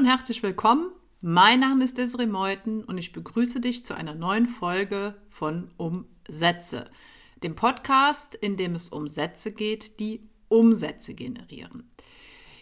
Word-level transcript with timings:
und 0.00 0.06
herzlich 0.06 0.42
willkommen. 0.42 0.90
Mein 1.20 1.60
Name 1.60 1.84
ist 1.84 1.98
Desiree 1.98 2.24
Meuthen 2.24 2.82
und 2.84 2.96
ich 2.96 3.12
begrüße 3.12 3.60
dich 3.60 3.84
zu 3.84 3.92
einer 3.92 4.14
neuen 4.14 4.46
Folge 4.46 5.14
von 5.28 5.72
Umsätze, 5.76 6.86
dem 7.42 7.54
Podcast, 7.54 8.34
in 8.34 8.56
dem 8.56 8.74
es 8.74 8.88
um 8.88 9.08
Sätze 9.08 9.52
geht, 9.52 10.00
die 10.00 10.26
Umsätze 10.48 11.12
generieren. 11.12 11.90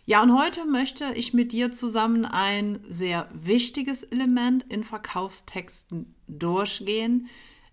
Ja, 0.05 0.21
und 0.21 0.37
heute 0.37 0.65
möchte 0.65 1.13
ich 1.15 1.33
mit 1.33 1.53
dir 1.53 1.71
zusammen 1.71 2.25
ein 2.25 2.81
sehr 2.89 3.31
wichtiges 3.33 4.03
Element 4.03 4.65
in 4.69 4.83
Verkaufstexten 4.83 6.17
durchgehen, 6.27 7.29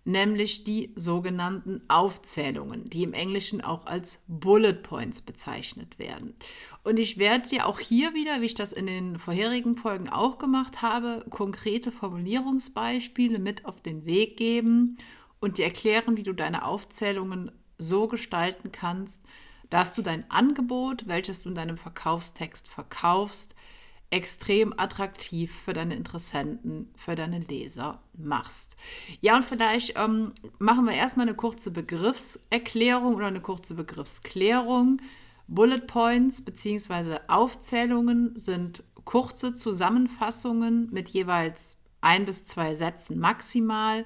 nämlich 0.05 0.63
die 0.63 0.93
sogenannten 0.95 1.81
Aufzählungen, 1.87 2.89
die 2.89 3.03
im 3.03 3.13
Englischen 3.13 3.61
auch 3.61 3.87
als 3.87 4.23
Bullet 4.27 4.73
Points 4.73 5.21
bezeichnet 5.21 5.99
werden. 5.99 6.35
Und 6.83 6.97
ich 6.97 7.17
werde 7.17 7.49
dir 7.49 7.65
auch 7.65 7.79
hier 7.79 8.13
wieder, 8.13 8.39
wie 8.39 8.45
ich 8.45 8.53
das 8.53 8.71
in 8.71 8.85
den 8.85 9.17
vorherigen 9.17 9.75
Folgen 9.75 10.07
auch 10.07 10.37
gemacht 10.37 10.83
habe, 10.83 11.25
konkrete 11.29 11.91
Formulierungsbeispiele 11.91 13.39
mit 13.39 13.65
auf 13.65 13.81
den 13.81 14.05
Weg 14.05 14.37
geben 14.37 14.97
und 15.39 15.57
dir 15.57 15.65
erklären, 15.65 16.15
wie 16.15 16.23
du 16.23 16.33
deine 16.33 16.65
Aufzählungen 16.65 17.51
so 17.79 18.07
gestalten 18.07 18.71
kannst, 18.71 19.23
dass 19.71 19.95
du 19.95 20.03
dein 20.03 20.29
Angebot, 20.29 21.07
welches 21.07 21.41
du 21.41 21.49
in 21.49 21.55
deinem 21.55 21.77
Verkaufstext 21.77 22.69
verkaufst, 22.69 23.55
extrem 24.09 24.73
attraktiv 24.77 25.53
für 25.53 25.73
deine 25.73 25.95
Interessenten, 25.95 26.89
für 26.95 27.15
deine 27.15 27.39
Leser 27.39 28.01
machst. 28.13 28.77
Ja, 29.21 29.35
und 29.35 29.43
vielleicht 29.43 29.99
ähm, 29.99 30.31
machen 30.59 30.85
wir 30.85 30.93
erstmal 30.93 31.27
eine 31.27 31.35
kurze 31.35 31.71
Begriffserklärung 31.71 33.15
oder 33.15 33.27
eine 33.27 33.41
kurze 33.41 33.75
Begriffsklärung. 33.75 35.01
Bullet 35.47 35.81
Points 35.81 36.41
bzw. 36.43 37.19
Aufzählungen 37.27 38.35
sind 38.35 38.83
kurze 39.03 39.55
Zusammenfassungen 39.55 40.89
mit 40.91 41.09
jeweils 41.09 41.77
ein 42.01 42.25
bis 42.25 42.45
zwei 42.45 42.75
Sätzen 42.75 43.19
maximal, 43.19 44.05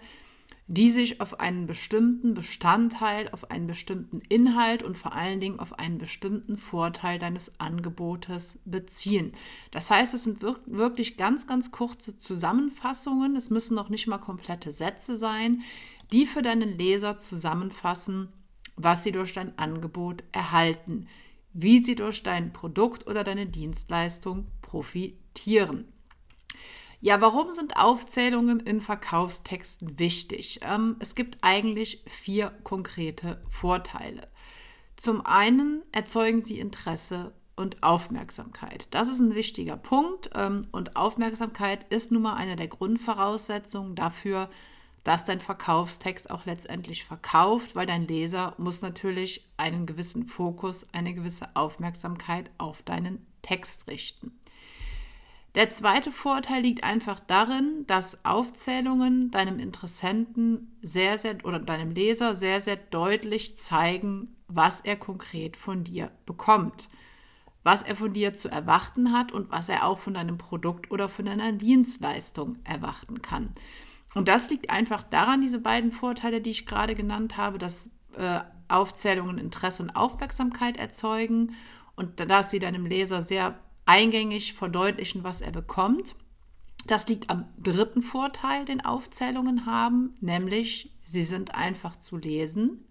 die 0.72 0.92
sich 0.92 1.20
auf 1.20 1.40
einen 1.40 1.66
bestimmten 1.66 2.36
Bestandteil, 2.36 3.28
auf 3.32 3.50
einen 3.50 3.66
bestimmten 3.66 4.22
Inhalt 4.30 4.84
und 4.84 5.00
vor 5.00 5.14
allen 5.14 5.40
Dingen 5.40 5.60
auf 5.60 5.80
einen 5.80 5.98
bestimmten 5.98 6.58
Vorteil 6.58 7.18
deines 7.18 7.60
Angebotes 7.60 8.62
beziehen. 8.66 9.32
Das 9.72 9.90
heißt, 9.90 10.14
es 10.14 10.26
sind 10.26 10.44
wirklich 10.44 11.18
ganz, 11.18 11.48
ganz 11.48 11.72
kurze 11.72 12.20
Zusammenfassungen. 12.20 13.36
Es 13.36 13.50
müssen 13.50 13.74
noch 13.74 13.90
nicht 13.90 14.06
mal 14.06 14.20
komplette 14.20 14.72
Sätze 14.72 15.16
sein, 15.16 15.64
die 16.12 16.28
für 16.28 16.44
deinen 16.44 16.78
Leser 16.78 17.18
zusammenfassen, 17.18 18.30
was 18.76 19.02
sie 19.02 19.12
durch 19.12 19.34
dein 19.34 19.58
Angebot 19.58 20.24
erhalten, 20.34 21.08
wie 21.52 21.84
sie 21.84 21.96
durch 21.96 22.22
dein 22.22 22.54
Produkt 22.54 23.08
oder 23.08 23.24
deine 23.24 23.48
Dienstleistung 23.48 24.46
profitieren. 24.62 25.86
Ja, 27.02 27.22
warum 27.22 27.52
sind 27.52 27.78
Aufzählungen 27.78 28.60
in 28.60 28.82
Verkaufstexten 28.82 29.98
wichtig? 30.00 30.60
Ähm, 30.64 30.98
es 31.00 31.16
gibt 31.16 31.38
eigentlich 31.42 32.04
vier 32.08 32.52
konkrete 32.64 33.42
Vorteile. 33.48 34.28
Zum 34.98 35.26
einen 35.26 35.82
erzeugen 35.94 36.42
sie 36.42 36.60
Interesse 36.60 37.32
und 37.56 37.84
Aufmerksamkeit. 37.84 38.88
Das 38.92 39.08
ist 39.08 39.20
ein 39.20 39.34
wichtiger 39.34 39.78
Punkt 39.78 40.32
ähm, 40.36 40.68
und 40.72 40.98
Aufmerksamkeit 40.98 41.90
ist 41.90 42.12
nun 42.12 42.24
mal 42.24 42.36
eine 42.36 42.58
der 42.58 42.68
Grundvoraussetzungen 42.68 43.96
dafür, 43.96 44.50
dass 45.06 45.24
dein 45.24 45.40
Verkaufstext 45.40 46.30
auch 46.30 46.46
letztendlich 46.46 47.06
verkauft, 47.06 47.76
weil 47.78 47.86
dein 47.86 48.08
Leser 48.08 48.56
muss 48.58 48.82
natürlich 48.82 49.48
einen 49.56 49.86
gewissen 49.86 50.28
Fokus, 50.28 50.86
eine 50.92 51.14
gewisse 51.14 51.56
Aufmerksamkeit 51.56 52.52
auf 52.58 52.84
deinen 52.84 53.26
Text 53.42 53.88
richten. 53.88 54.38
Der 55.56 55.70
zweite 55.72 56.12
Vorteil 56.12 56.62
liegt 56.62 56.84
einfach 56.84 57.20
darin, 57.20 57.86
dass 57.88 58.24
Aufzählungen 58.24 59.32
deinem 59.32 59.60
Interessenten 59.60 60.78
sehr, 60.82 61.18
sehr 61.18 61.44
oder 61.44 61.60
deinem 61.60 61.92
Leser 61.92 62.36
sehr, 62.36 62.62
sehr 62.62 62.76
deutlich 62.76 63.58
zeigen, 63.58 64.36
was 64.48 64.82
er 64.82 64.96
konkret 64.96 65.58
von 65.58 65.84
dir 65.84 66.12
bekommt, 66.26 66.88
was 67.64 67.82
er 67.82 67.96
von 67.96 68.14
dir 68.14 68.34
zu 68.34 68.50
erwarten 68.50 69.12
hat 69.12 69.32
und 69.32 69.50
was 69.50 69.70
er 69.70 69.86
auch 69.86 69.98
von 69.98 70.14
deinem 70.14 70.38
Produkt 70.38 70.92
oder 70.92 71.10
von 71.10 71.26
deiner 71.26 71.52
Dienstleistung 71.52 72.58
erwarten 72.64 73.22
kann. 73.24 73.54
Und 74.14 74.28
das 74.28 74.50
liegt 74.50 74.70
einfach 74.70 75.04
daran, 75.04 75.42
diese 75.42 75.60
beiden 75.60 75.92
Vorteile, 75.92 76.42
die 76.42 76.52
ich 76.52 76.66
gerade 76.68 76.96
genannt 76.96 77.38
habe, 77.38 77.58
dass 77.58 77.92
äh, 78.18 78.40
Aufzählungen 78.68 79.40
Interesse 79.40 79.82
und 79.84 79.92
Aufmerksamkeit 79.92 80.78
erzeugen 80.78 81.56
und 81.96 82.20
dass 82.20 82.52
sie 82.52 82.60
deinem 82.60 82.86
Leser 82.86 83.22
sehr 83.22 83.60
eingängig 83.90 84.54
verdeutlichen, 84.54 85.24
was 85.24 85.42
er 85.42 85.52
bekommt. 85.52 86.16
Das 86.86 87.08
liegt 87.08 87.32
am 87.32 87.46
dritten 87.58 88.04
Vorteil, 88.04 88.64
den 88.64 88.86
Aufzählungen 88.86 89.66
haben, 89.66 90.16
nämlich 90.22 90.94
sie 91.06 91.24
sind 91.24 91.56
einfach 91.56 91.98
zu 91.98 92.16
lesen 92.16 92.86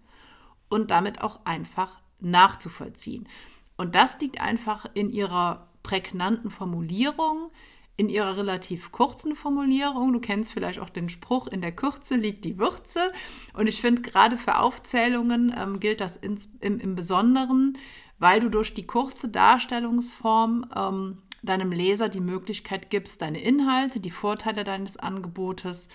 und 0.67 0.91
damit 0.91 1.21
auch 1.21 1.45
einfach 1.45 2.01
nachzuvollziehen. 2.19 3.29
Und 3.77 3.95
das 3.95 4.19
liegt 4.19 4.41
einfach 4.41 4.87
in 4.93 5.09
ihrer 5.09 5.69
prägnanten 5.83 6.49
Formulierung, 6.49 7.49
in 7.95 8.09
ihrer 8.09 8.35
relativ 8.35 8.91
kurzen 8.91 9.35
Formulierung. 9.35 10.11
Du 10.11 10.19
kennst 10.19 10.51
vielleicht 10.51 10.79
auch 10.79 10.89
den 10.89 11.07
Spruch, 11.07 11.47
in 11.47 11.61
der 11.61 11.71
Kürze 11.71 12.17
liegt 12.17 12.43
die 12.43 12.59
Würze. 12.59 13.13
Und 13.53 13.67
ich 13.67 13.79
finde, 13.79 14.01
gerade 14.01 14.37
für 14.37 14.57
Aufzählungen 14.57 15.55
ähm, 15.57 15.79
gilt 15.79 16.01
das 16.01 16.17
ins, 16.17 16.57
im, 16.59 16.77
im 16.81 16.95
Besonderen, 16.95 17.77
weil 18.19 18.39
du 18.39 18.49
durch 18.49 18.73
die 18.73 18.85
kurze 18.85 19.29
Darstellungsform 19.29 20.69
ähm, 20.75 21.17
deinem 21.41 21.71
Leser 21.71 22.09
die 22.09 22.19
Möglichkeit 22.19 22.89
gibst, 22.89 23.21
deine 23.21 23.41
Inhalte, 23.41 23.99
die 23.99 24.11
Vorteile 24.11 24.63
deines 24.63 24.97
Angebotes 24.97 25.89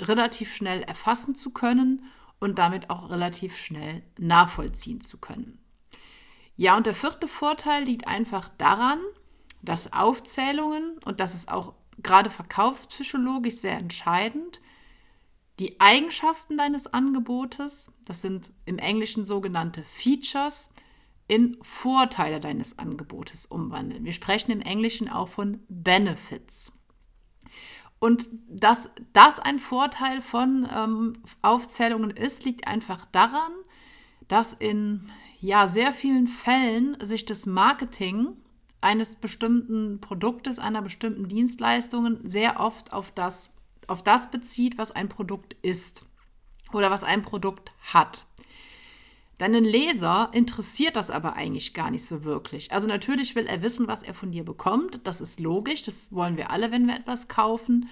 relativ 0.00 0.54
schnell 0.54 0.82
erfassen 0.82 1.34
zu 1.34 1.50
können 1.50 2.04
und 2.40 2.58
damit 2.58 2.90
auch 2.90 3.10
relativ 3.10 3.56
schnell 3.56 4.02
nachvollziehen 4.18 5.00
zu 5.00 5.18
können. 5.18 5.58
Ja, 6.56 6.76
und 6.76 6.86
der 6.86 6.94
vierte 6.94 7.28
Vorteil 7.28 7.84
liegt 7.84 8.08
einfach 8.08 8.50
daran, 8.58 8.98
dass 9.62 9.92
Aufzählungen, 9.92 10.98
und 11.04 11.20
das 11.20 11.34
ist 11.34 11.48
auch 11.48 11.74
gerade 12.02 12.30
verkaufspsychologisch 12.30 13.56
sehr 13.56 13.78
entscheidend, 13.78 14.60
die 15.58 15.80
Eigenschaften 15.80 16.56
deines 16.56 16.86
Angebotes, 16.86 17.92
das 18.04 18.22
sind 18.22 18.50
im 18.64 18.78
Englischen 18.78 19.24
sogenannte 19.24 19.82
Features, 19.82 20.72
in 21.28 21.58
Vorteile 21.62 22.40
deines 22.40 22.78
Angebotes 22.78 23.46
umwandeln. 23.46 24.04
Wir 24.04 24.14
sprechen 24.14 24.50
im 24.50 24.62
Englischen 24.62 25.08
auch 25.08 25.28
von 25.28 25.60
Benefits. 25.68 26.72
Und 28.00 28.28
dass 28.48 28.90
das 29.12 29.38
ein 29.38 29.58
Vorteil 29.58 30.22
von 30.22 30.68
ähm, 30.74 31.22
Aufzählungen 31.42 32.10
ist, 32.10 32.44
liegt 32.44 32.66
einfach 32.66 33.04
daran, 33.06 33.52
dass 34.28 34.52
in 34.52 35.10
ja, 35.40 35.68
sehr 35.68 35.92
vielen 35.92 36.28
Fällen 36.28 36.96
sich 37.00 37.24
das 37.24 37.46
Marketing 37.46 38.36
eines 38.80 39.16
bestimmten 39.16 40.00
Produktes, 40.00 40.58
einer 40.58 40.82
bestimmten 40.82 41.28
Dienstleistung 41.28 42.20
sehr 42.24 42.60
oft 42.60 42.92
auf 42.92 43.10
das, 43.10 43.54
auf 43.86 44.02
das 44.02 44.30
bezieht, 44.30 44.78
was 44.78 44.92
ein 44.92 45.08
Produkt 45.08 45.56
ist 45.62 46.04
oder 46.72 46.90
was 46.90 47.02
ein 47.02 47.22
Produkt 47.22 47.72
hat. 47.92 48.26
Deinen 49.38 49.64
Leser 49.64 50.30
interessiert 50.32 50.96
das 50.96 51.10
aber 51.10 51.34
eigentlich 51.34 51.72
gar 51.72 51.92
nicht 51.92 52.04
so 52.04 52.24
wirklich. 52.24 52.72
Also 52.72 52.88
natürlich 52.88 53.36
will 53.36 53.46
er 53.46 53.62
wissen, 53.62 53.86
was 53.86 54.02
er 54.02 54.12
von 54.12 54.32
dir 54.32 54.44
bekommt. 54.44 55.00
Das 55.04 55.20
ist 55.20 55.38
logisch, 55.38 55.82
das 55.82 56.12
wollen 56.12 56.36
wir 56.36 56.50
alle, 56.50 56.72
wenn 56.72 56.88
wir 56.88 56.96
etwas 56.96 57.28
kaufen. 57.28 57.88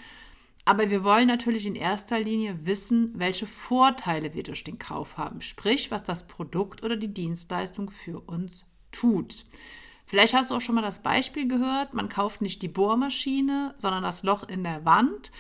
Aber 0.64 0.90
wir 0.90 1.04
wollen 1.04 1.28
natürlich 1.28 1.64
in 1.64 1.76
erster 1.76 2.18
Linie 2.18 2.58
wissen, 2.64 3.12
welche 3.14 3.46
Vorteile 3.46 4.34
wir 4.34 4.42
durch 4.42 4.64
den 4.64 4.80
Kauf 4.80 5.16
haben. 5.16 5.40
Sprich, 5.40 5.92
was 5.92 6.02
das 6.02 6.26
Produkt 6.26 6.82
oder 6.82 6.96
die 6.96 7.14
Dienstleistung 7.14 7.90
für 7.90 8.18
uns 8.18 8.64
tut. 8.90 9.44
Vielleicht 10.06 10.34
hast 10.34 10.50
du 10.50 10.56
auch 10.56 10.60
schon 10.60 10.74
mal 10.74 10.82
das 10.82 11.02
Beispiel 11.02 11.46
gehört, 11.46 11.94
man 11.94 12.08
kauft 12.08 12.40
nicht 12.40 12.62
die 12.62 12.68
Bohrmaschine, 12.68 13.74
sondern 13.78 14.02
das 14.02 14.24
Loch 14.24 14.48
in 14.48 14.64
der 14.64 14.84
Wand. 14.84 15.30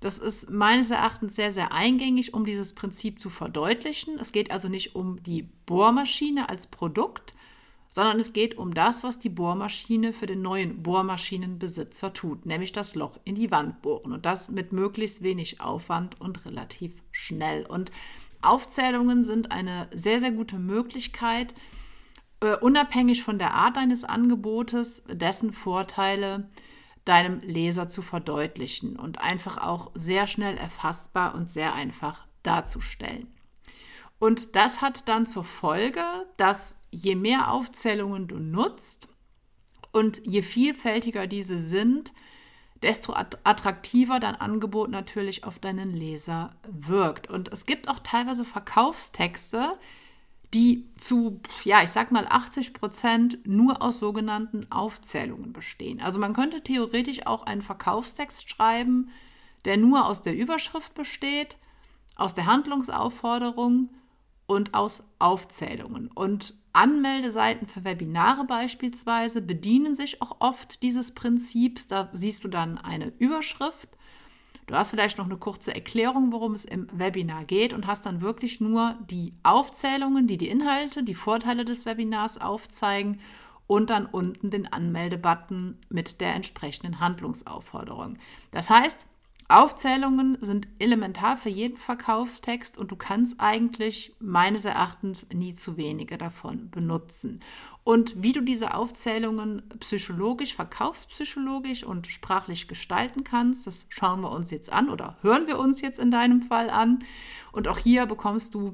Das 0.00 0.18
ist 0.18 0.50
meines 0.50 0.90
Erachtens 0.90 1.34
sehr, 1.34 1.50
sehr 1.50 1.72
eingängig, 1.72 2.32
um 2.32 2.44
dieses 2.44 2.74
Prinzip 2.74 3.20
zu 3.20 3.30
verdeutlichen. 3.30 4.18
Es 4.20 4.30
geht 4.30 4.50
also 4.50 4.68
nicht 4.68 4.94
um 4.94 5.22
die 5.22 5.42
Bohrmaschine 5.66 6.48
als 6.48 6.68
Produkt, 6.68 7.34
sondern 7.88 8.20
es 8.20 8.32
geht 8.32 8.58
um 8.58 8.74
das, 8.74 9.02
was 9.02 9.18
die 9.18 9.30
Bohrmaschine 9.30 10.12
für 10.12 10.26
den 10.26 10.42
neuen 10.42 10.82
Bohrmaschinenbesitzer 10.82 12.12
tut, 12.12 12.46
nämlich 12.46 12.72
das 12.72 12.94
Loch 12.94 13.18
in 13.24 13.34
die 13.34 13.50
Wand 13.50 13.82
bohren 13.82 14.12
und 14.12 14.26
das 14.26 14.50
mit 14.50 14.72
möglichst 14.72 15.22
wenig 15.22 15.60
Aufwand 15.60 16.20
und 16.20 16.44
relativ 16.44 16.92
schnell. 17.10 17.66
Und 17.66 17.90
Aufzählungen 18.42 19.24
sind 19.24 19.50
eine 19.50 19.88
sehr, 19.92 20.20
sehr 20.20 20.30
gute 20.30 20.58
Möglichkeit, 20.58 21.54
uh, 22.44 22.56
unabhängig 22.60 23.22
von 23.22 23.38
der 23.38 23.54
Art 23.54 23.76
deines 23.76 24.04
Angebotes, 24.04 25.04
dessen 25.10 25.52
Vorteile 25.52 26.48
deinem 27.08 27.40
Leser 27.40 27.88
zu 27.88 28.02
verdeutlichen 28.02 28.96
und 28.96 29.20
einfach 29.20 29.58
auch 29.58 29.90
sehr 29.94 30.26
schnell 30.26 30.56
erfassbar 30.56 31.34
und 31.34 31.50
sehr 31.50 31.74
einfach 31.74 32.26
darzustellen. 32.42 33.32
Und 34.18 34.56
das 34.56 34.82
hat 34.82 35.08
dann 35.08 35.26
zur 35.26 35.44
Folge, 35.44 36.02
dass 36.36 36.80
je 36.90 37.14
mehr 37.14 37.52
Aufzählungen 37.52 38.28
du 38.28 38.38
nutzt 38.38 39.08
und 39.92 40.20
je 40.26 40.42
vielfältiger 40.42 41.26
diese 41.26 41.58
sind, 41.58 42.12
desto 42.82 43.14
attraktiver 43.14 44.20
dein 44.20 44.36
Angebot 44.36 44.90
natürlich 44.90 45.44
auf 45.44 45.58
deinen 45.58 45.92
Leser 45.92 46.56
wirkt. 46.68 47.28
Und 47.28 47.52
es 47.52 47.66
gibt 47.66 47.88
auch 47.88 48.00
teilweise 48.00 48.44
Verkaufstexte, 48.44 49.78
die 50.54 50.88
zu, 50.96 51.40
ja, 51.64 51.82
ich 51.82 51.90
sag 51.90 52.10
mal 52.10 52.26
80 52.26 52.72
Prozent 52.72 53.46
nur 53.46 53.82
aus 53.82 54.00
sogenannten 54.00 54.70
Aufzählungen 54.70 55.52
bestehen. 55.52 56.00
Also 56.00 56.18
man 56.18 56.32
könnte 56.32 56.62
theoretisch 56.62 57.26
auch 57.26 57.42
einen 57.42 57.62
Verkaufstext 57.62 58.48
schreiben, 58.48 59.10
der 59.64 59.76
nur 59.76 60.06
aus 60.06 60.22
der 60.22 60.34
Überschrift 60.36 60.94
besteht, 60.94 61.56
aus 62.16 62.34
der 62.34 62.46
Handlungsaufforderung 62.46 63.90
und 64.46 64.72
aus 64.72 65.04
Aufzählungen. 65.18 66.08
Und 66.08 66.54
Anmeldeseiten 66.72 67.66
für 67.66 67.84
Webinare 67.84 68.44
beispielsweise 68.44 69.42
bedienen 69.42 69.94
sich 69.94 70.22
auch 70.22 70.36
oft 70.40 70.82
dieses 70.82 71.12
Prinzips. 71.14 71.88
Da 71.88 72.08
siehst 72.14 72.44
du 72.44 72.48
dann 72.48 72.78
eine 72.78 73.12
Überschrift. 73.18 73.90
Du 74.68 74.74
hast 74.74 74.90
vielleicht 74.90 75.16
noch 75.16 75.24
eine 75.24 75.38
kurze 75.38 75.74
Erklärung, 75.74 76.30
worum 76.30 76.52
es 76.52 76.66
im 76.66 76.88
Webinar 76.92 77.46
geht 77.46 77.72
und 77.72 77.86
hast 77.86 78.04
dann 78.04 78.20
wirklich 78.20 78.60
nur 78.60 78.96
die 79.10 79.32
Aufzählungen, 79.42 80.26
die 80.26 80.36
die 80.36 80.50
Inhalte, 80.50 81.02
die 81.02 81.14
Vorteile 81.14 81.64
des 81.64 81.86
Webinars 81.86 82.38
aufzeigen 82.38 83.18
und 83.66 83.88
dann 83.88 84.04
unten 84.04 84.50
den 84.50 84.70
Anmeldebutton 84.70 85.78
mit 85.88 86.20
der 86.20 86.34
entsprechenden 86.34 87.00
Handlungsaufforderung. 87.00 88.18
Das 88.50 88.68
heißt, 88.68 89.08
Aufzählungen 89.50 90.36
sind 90.42 90.68
elementar 90.78 91.38
für 91.38 91.48
jeden 91.48 91.78
Verkaufstext 91.78 92.76
und 92.76 92.90
du 92.90 92.96
kannst 92.96 93.40
eigentlich 93.40 94.14
meines 94.20 94.66
Erachtens 94.66 95.26
nie 95.32 95.54
zu 95.54 95.78
wenige 95.78 96.18
davon 96.18 96.70
benutzen. 96.70 97.40
Und 97.82 98.22
wie 98.22 98.34
du 98.34 98.42
diese 98.42 98.74
Aufzählungen 98.74 99.62
psychologisch, 99.80 100.54
verkaufspsychologisch 100.54 101.82
und 101.82 102.06
sprachlich 102.06 102.68
gestalten 102.68 103.24
kannst, 103.24 103.66
das 103.66 103.86
schauen 103.88 104.20
wir 104.20 104.32
uns 104.32 104.50
jetzt 104.50 104.70
an 104.70 104.90
oder 104.90 105.16
hören 105.22 105.46
wir 105.46 105.58
uns 105.58 105.80
jetzt 105.80 105.98
in 105.98 106.10
deinem 106.10 106.42
Fall 106.42 106.68
an. 106.68 106.98
Und 107.50 107.68
auch 107.68 107.78
hier 107.78 108.04
bekommst 108.04 108.54
du 108.54 108.72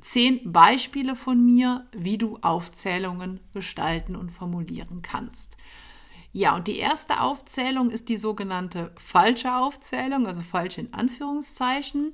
zehn 0.00 0.52
Beispiele 0.52 1.14
von 1.14 1.44
mir, 1.44 1.86
wie 1.92 2.18
du 2.18 2.38
Aufzählungen 2.40 3.38
gestalten 3.52 4.16
und 4.16 4.30
formulieren 4.30 5.02
kannst. 5.02 5.56
Ja, 6.36 6.56
und 6.56 6.66
die 6.66 6.78
erste 6.78 7.20
Aufzählung 7.20 7.90
ist 7.90 8.08
die 8.08 8.16
sogenannte 8.16 8.92
falsche 8.96 9.54
Aufzählung, 9.54 10.26
also 10.26 10.40
falsch 10.40 10.78
in 10.78 10.92
Anführungszeichen. 10.92 12.12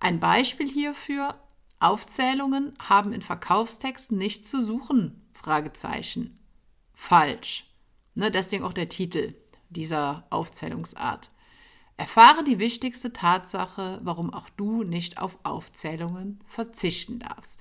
Ein 0.00 0.20
Beispiel 0.20 0.66
hierfür, 0.66 1.38
Aufzählungen 1.78 2.72
haben 2.78 3.12
in 3.12 3.20
Verkaufstexten 3.20 4.16
nichts 4.16 4.48
zu 4.48 4.64
suchen, 4.64 5.20
Fragezeichen. 5.34 6.38
Falsch. 6.94 7.66
Ne, 8.14 8.30
deswegen 8.30 8.64
auch 8.64 8.72
der 8.72 8.88
Titel 8.88 9.34
dieser 9.68 10.26
Aufzählungsart. 10.30 11.30
Erfahre 11.98 12.44
die 12.44 12.58
wichtigste 12.58 13.12
Tatsache, 13.12 14.00
warum 14.02 14.32
auch 14.32 14.48
du 14.56 14.82
nicht 14.82 15.18
auf 15.18 15.38
Aufzählungen 15.42 16.40
verzichten 16.46 17.18
darfst. 17.18 17.60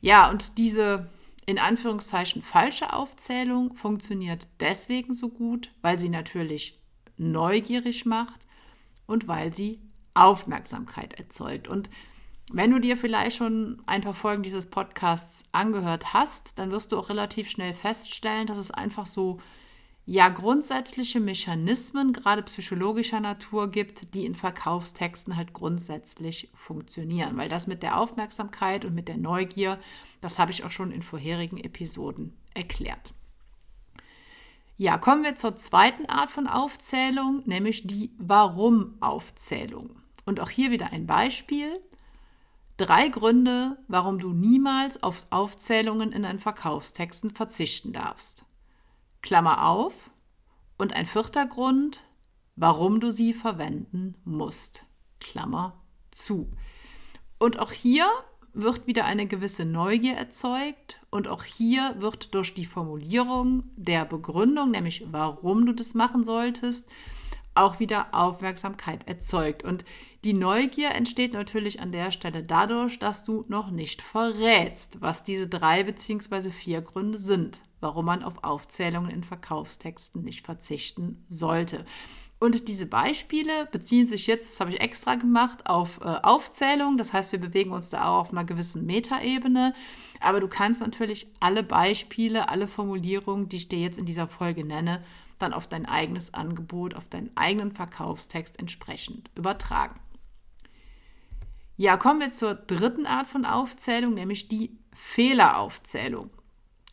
Ja, 0.00 0.30
und 0.30 0.56
diese 0.56 1.10
in 1.46 1.58
Anführungszeichen 1.60 2.42
falsche 2.42 2.92
Aufzählung 2.92 3.74
funktioniert 3.74 4.48
deswegen 4.58 5.14
so 5.14 5.28
gut, 5.28 5.72
weil 5.80 5.98
sie 5.98 6.08
natürlich 6.08 6.78
neugierig 7.16 8.04
macht 8.04 8.46
und 9.06 9.28
weil 9.28 9.54
sie 9.54 9.80
Aufmerksamkeit 10.14 11.14
erzeugt. 11.14 11.68
Und 11.68 11.88
wenn 12.52 12.70
du 12.70 12.80
dir 12.80 12.96
vielleicht 12.96 13.36
schon 13.36 13.82
ein 13.86 14.02
paar 14.02 14.14
Folgen 14.14 14.42
dieses 14.42 14.66
Podcasts 14.66 15.44
angehört 15.52 16.12
hast, 16.14 16.58
dann 16.58 16.70
wirst 16.70 16.92
du 16.92 16.98
auch 16.98 17.08
relativ 17.08 17.48
schnell 17.48 17.74
feststellen, 17.74 18.46
dass 18.46 18.58
es 18.58 18.70
einfach 18.70 19.06
so 19.06 19.40
ja 20.06 20.28
grundsätzliche 20.28 21.18
Mechanismen, 21.18 22.12
gerade 22.12 22.42
psychologischer 22.44 23.18
Natur 23.18 23.70
gibt, 23.70 24.14
die 24.14 24.24
in 24.24 24.36
Verkaufstexten 24.36 25.36
halt 25.36 25.52
grundsätzlich 25.52 26.48
funktionieren. 26.54 27.36
Weil 27.36 27.48
das 27.48 27.66
mit 27.66 27.82
der 27.82 27.98
Aufmerksamkeit 27.98 28.84
und 28.84 28.94
mit 28.94 29.08
der 29.08 29.16
Neugier, 29.16 29.78
das 30.20 30.38
habe 30.38 30.52
ich 30.52 30.64
auch 30.64 30.70
schon 30.70 30.92
in 30.92 31.02
vorherigen 31.02 31.58
Episoden 31.58 32.36
erklärt. 32.54 33.12
Ja, 34.78 34.96
kommen 34.96 35.24
wir 35.24 35.34
zur 35.34 35.56
zweiten 35.56 36.06
Art 36.06 36.30
von 36.30 36.46
Aufzählung, 36.46 37.42
nämlich 37.44 37.86
die 37.86 38.12
Warum-Aufzählung. 38.18 39.96
Und 40.24 40.38
auch 40.38 40.50
hier 40.50 40.70
wieder 40.70 40.92
ein 40.92 41.06
Beispiel. 41.06 41.80
Drei 42.76 43.08
Gründe, 43.08 43.78
warum 43.88 44.18
du 44.18 44.32
niemals 44.32 45.02
auf 45.02 45.26
Aufzählungen 45.30 46.12
in 46.12 46.22
deinen 46.22 46.38
Verkaufstexten 46.38 47.30
verzichten 47.30 47.92
darfst. 47.92 48.44
Klammer 49.22 49.68
auf. 49.68 50.10
Und 50.78 50.92
ein 50.92 51.06
vierter 51.06 51.46
Grund, 51.46 52.02
warum 52.54 53.00
du 53.00 53.10
sie 53.10 53.32
verwenden 53.32 54.16
musst. 54.24 54.84
Klammer 55.20 55.82
zu. 56.10 56.50
Und 57.38 57.58
auch 57.58 57.72
hier 57.72 58.06
wird 58.52 58.86
wieder 58.86 59.04
eine 59.04 59.26
gewisse 59.26 59.66
Neugier 59.66 60.14
erzeugt 60.14 61.00
und 61.10 61.28
auch 61.28 61.44
hier 61.44 61.96
wird 61.98 62.34
durch 62.34 62.54
die 62.54 62.64
Formulierung 62.64 63.64
der 63.76 64.06
Begründung, 64.06 64.70
nämlich 64.70 65.04
warum 65.10 65.66
du 65.66 65.72
das 65.72 65.92
machen 65.92 66.24
solltest, 66.24 66.88
auch 67.56 67.80
wieder 67.80 68.08
Aufmerksamkeit 68.12 69.06
erzeugt. 69.08 69.64
Und 69.64 69.84
die 70.24 70.32
Neugier 70.32 70.90
entsteht 70.90 71.32
natürlich 71.32 71.80
an 71.80 71.92
der 71.92 72.10
Stelle 72.10 72.42
dadurch, 72.42 72.98
dass 72.98 73.24
du 73.24 73.44
noch 73.48 73.70
nicht 73.70 74.02
verrätst, 74.02 75.00
was 75.00 75.24
diese 75.24 75.46
drei 75.46 75.84
bzw. 75.84 76.50
vier 76.50 76.80
Gründe 76.82 77.18
sind, 77.18 77.60
warum 77.80 78.06
man 78.06 78.24
auf 78.24 78.42
Aufzählungen 78.42 79.10
in 79.10 79.22
Verkaufstexten 79.22 80.22
nicht 80.22 80.44
verzichten 80.44 81.24
sollte. 81.28 81.84
Und 82.38 82.68
diese 82.68 82.84
Beispiele 82.84 83.66
beziehen 83.72 84.06
sich 84.06 84.26
jetzt, 84.26 84.50
das 84.50 84.60
habe 84.60 84.70
ich 84.70 84.80
extra 84.80 85.14
gemacht, 85.14 85.66
auf 85.66 86.00
äh, 86.02 86.04
Aufzählung. 86.22 86.98
Das 86.98 87.12
heißt, 87.12 87.32
wir 87.32 87.40
bewegen 87.40 87.70
uns 87.70 87.88
da 87.88 88.04
auch 88.08 88.22
auf 88.22 88.30
einer 88.30 88.44
gewissen 88.44 88.84
Metaebene. 88.84 89.74
Aber 90.20 90.40
du 90.40 90.48
kannst 90.48 90.80
natürlich 90.80 91.28
alle 91.40 91.62
Beispiele, 91.62 92.50
alle 92.50 92.68
Formulierungen, 92.68 93.48
die 93.48 93.56
ich 93.56 93.68
dir 93.68 93.78
jetzt 93.78 93.98
in 93.98 94.04
dieser 94.04 94.28
Folge 94.28 94.66
nenne, 94.66 95.02
dann 95.38 95.52
auf 95.52 95.66
dein 95.66 95.86
eigenes 95.86 96.34
Angebot, 96.34 96.94
auf 96.94 97.08
deinen 97.08 97.30
eigenen 97.36 97.72
Verkaufstext 97.72 98.58
entsprechend 98.58 99.30
übertragen. 99.34 100.00
Ja, 101.76 101.96
kommen 101.96 102.20
wir 102.20 102.30
zur 102.30 102.54
dritten 102.54 103.06
Art 103.06 103.26
von 103.26 103.44
Aufzählung, 103.44 104.14
nämlich 104.14 104.48
die 104.48 104.78
Fehleraufzählung. 104.92 106.30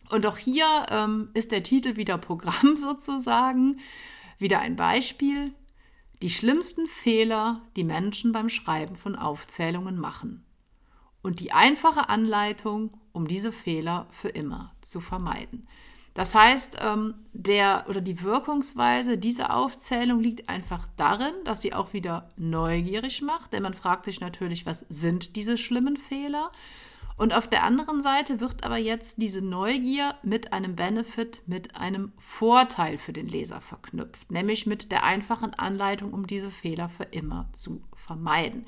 Und 0.09 0.25
auch 0.25 0.37
hier 0.37 0.85
ähm, 0.89 1.29
ist 1.33 1.51
der 1.51 1.63
Titel 1.63 1.95
wieder 1.95 2.17
Programm 2.17 2.75
sozusagen. 2.75 3.79
Wieder 4.37 4.59
ein 4.59 4.75
Beispiel. 4.75 5.53
Die 6.21 6.29
schlimmsten 6.29 6.85
Fehler, 6.87 7.61
die 7.75 7.83
Menschen 7.83 8.31
beim 8.31 8.49
Schreiben 8.49 8.95
von 8.95 9.15
Aufzählungen 9.15 9.97
machen. 9.97 10.45
Und 11.21 11.39
die 11.39 11.53
einfache 11.53 12.09
Anleitung, 12.09 12.97
um 13.13 13.27
diese 13.27 13.53
Fehler 13.53 14.07
für 14.11 14.29
immer 14.29 14.75
zu 14.81 14.99
vermeiden. 14.99 15.67
Das 16.13 16.35
heißt, 16.35 16.77
ähm, 16.79 17.15
der 17.33 17.85
oder 17.89 17.99
die 17.99 18.21
Wirkungsweise 18.21 19.17
dieser 19.17 19.55
Aufzählung 19.55 20.19
liegt 20.19 20.47
einfach 20.47 20.87
darin, 20.95 21.33
dass 21.43 21.61
sie 21.61 21.73
auch 21.73 21.93
wieder 21.93 22.29
neugierig 22.37 23.21
macht, 23.23 23.51
denn 23.53 23.63
man 23.63 23.73
fragt 23.73 24.05
sich 24.05 24.21
natürlich, 24.21 24.65
was 24.65 24.85
sind 24.89 25.35
diese 25.35 25.57
schlimmen 25.57 25.97
Fehler? 25.97 26.51
Und 27.15 27.33
auf 27.33 27.47
der 27.47 27.63
anderen 27.63 28.01
Seite 28.01 28.39
wird 28.39 28.63
aber 28.63 28.77
jetzt 28.77 29.21
diese 29.21 29.41
Neugier 29.41 30.15
mit 30.23 30.51
einem 30.51 30.75
Benefit, 30.75 31.41
mit 31.45 31.75
einem 31.75 32.11
Vorteil 32.17 32.97
für 32.97 33.13
den 33.13 33.27
Leser 33.27 33.61
verknüpft, 33.61 34.31
nämlich 34.31 34.65
mit 34.65 34.91
der 34.91 35.03
einfachen 35.03 35.53
Anleitung, 35.53 36.13
um 36.13 36.25
diese 36.25 36.49
Fehler 36.49 36.89
für 36.89 37.03
immer 37.03 37.49
zu 37.53 37.83
vermeiden. 37.93 38.65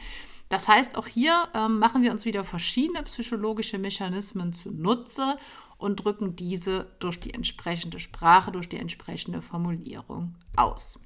Das 0.50 0.68
heißt, 0.68 0.96
auch 0.96 1.08
hier 1.08 1.48
ähm, 1.56 1.80
machen 1.80 2.04
wir 2.04 2.12
uns 2.12 2.26
wieder 2.26 2.44
verschiedene 2.44 3.02
psychologische 3.04 3.80
Mechanismen 3.80 4.54
zunutze 4.54 5.38
und 5.86 5.98
drücken 5.98 6.36
diese 6.36 6.88
durch 7.00 7.20
die 7.20 7.34
entsprechende 7.34 8.00
Sprache, 8.00 8.52
durch 8.52 8.68
die 8.68 8.78
entsprechende 8.78 9.44
Formulierung 9.44 10.36
aus. 10.56 11.00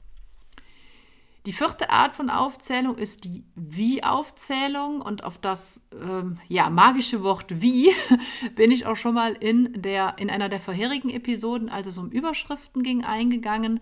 Die 1.45 1.53
vierte 1.53 1.89
Art 1.89 2.15
von 2.15 2.29
Aufzählung 2.29 2.97
ist 2.97 3.25
die 3.25 3.43
Wie-Aufzählung 3.55 5.01
und 5.01 5.23
auf 5.25 5.37
das 5.37 5.85
ähm, 5.93 6.39
ja, 6.47 6.69
magische 6.69 7.23
Wort 7.23 7.61
Wie 7.61 7.91
bin 8.55 8.71
ich 8.71 8.85
auch 8.85 8.95
schon 8.95 9.15
mal 9.15 9.33
in, 9.33 9.81
der, 9.81 10.15
in 10.17 10.29
einer 10.29 10.47
der 10.47 10.59
vorherigen 10.61 11.09
Episoden, 11.09 11.69
als 11.69 11.87
es 11.87 11.97
um 11.97 12.09
Überschriften 12.09 12.81
ging, 12.81 13.03
eingegangen. 13.03 13.81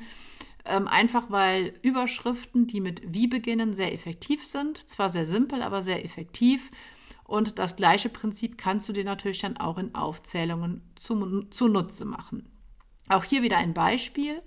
Ähm, 0.66 0.88
einfach 0.88 1.30
weil 1.30 1.74
Überschriften, 1.84 2.68
die 2.68 2.82
mit 2.82 3.02
Wie 3.14 3.28
beginnen, 3.28 3.74
sehr 3.74 3.94
effektiv 3.94 4.46
sind. 4.46 4.78
Zwar 4.90 5.10
sehr 5.10 5.26
simpel, 5.26 5.62
aber 5.62 5.84
sehr 5.84 6.04
effektiv. 6.04 6.72
Und 7.28 7.60
das 7.60 7.76
gleiche 7.76 8.10
Prinzip 8.10 8.58
kannst 8.58 8.88
du 8.88 8.94
dir 8.94 9.04
natürlich 9.04 9.40
dann 9.40 9.58
auch 9.58 9.78
in 9.78 9.94
Aufzählungen 9.94 10.82
zunutze 10.96 12.06
machen. 12.06 12.50
Auch 13.10 13.26
hier 13.26 13.44
wieder 13.44 13.58
ein 13.58 13.74
Beispiel, 13.74 14.42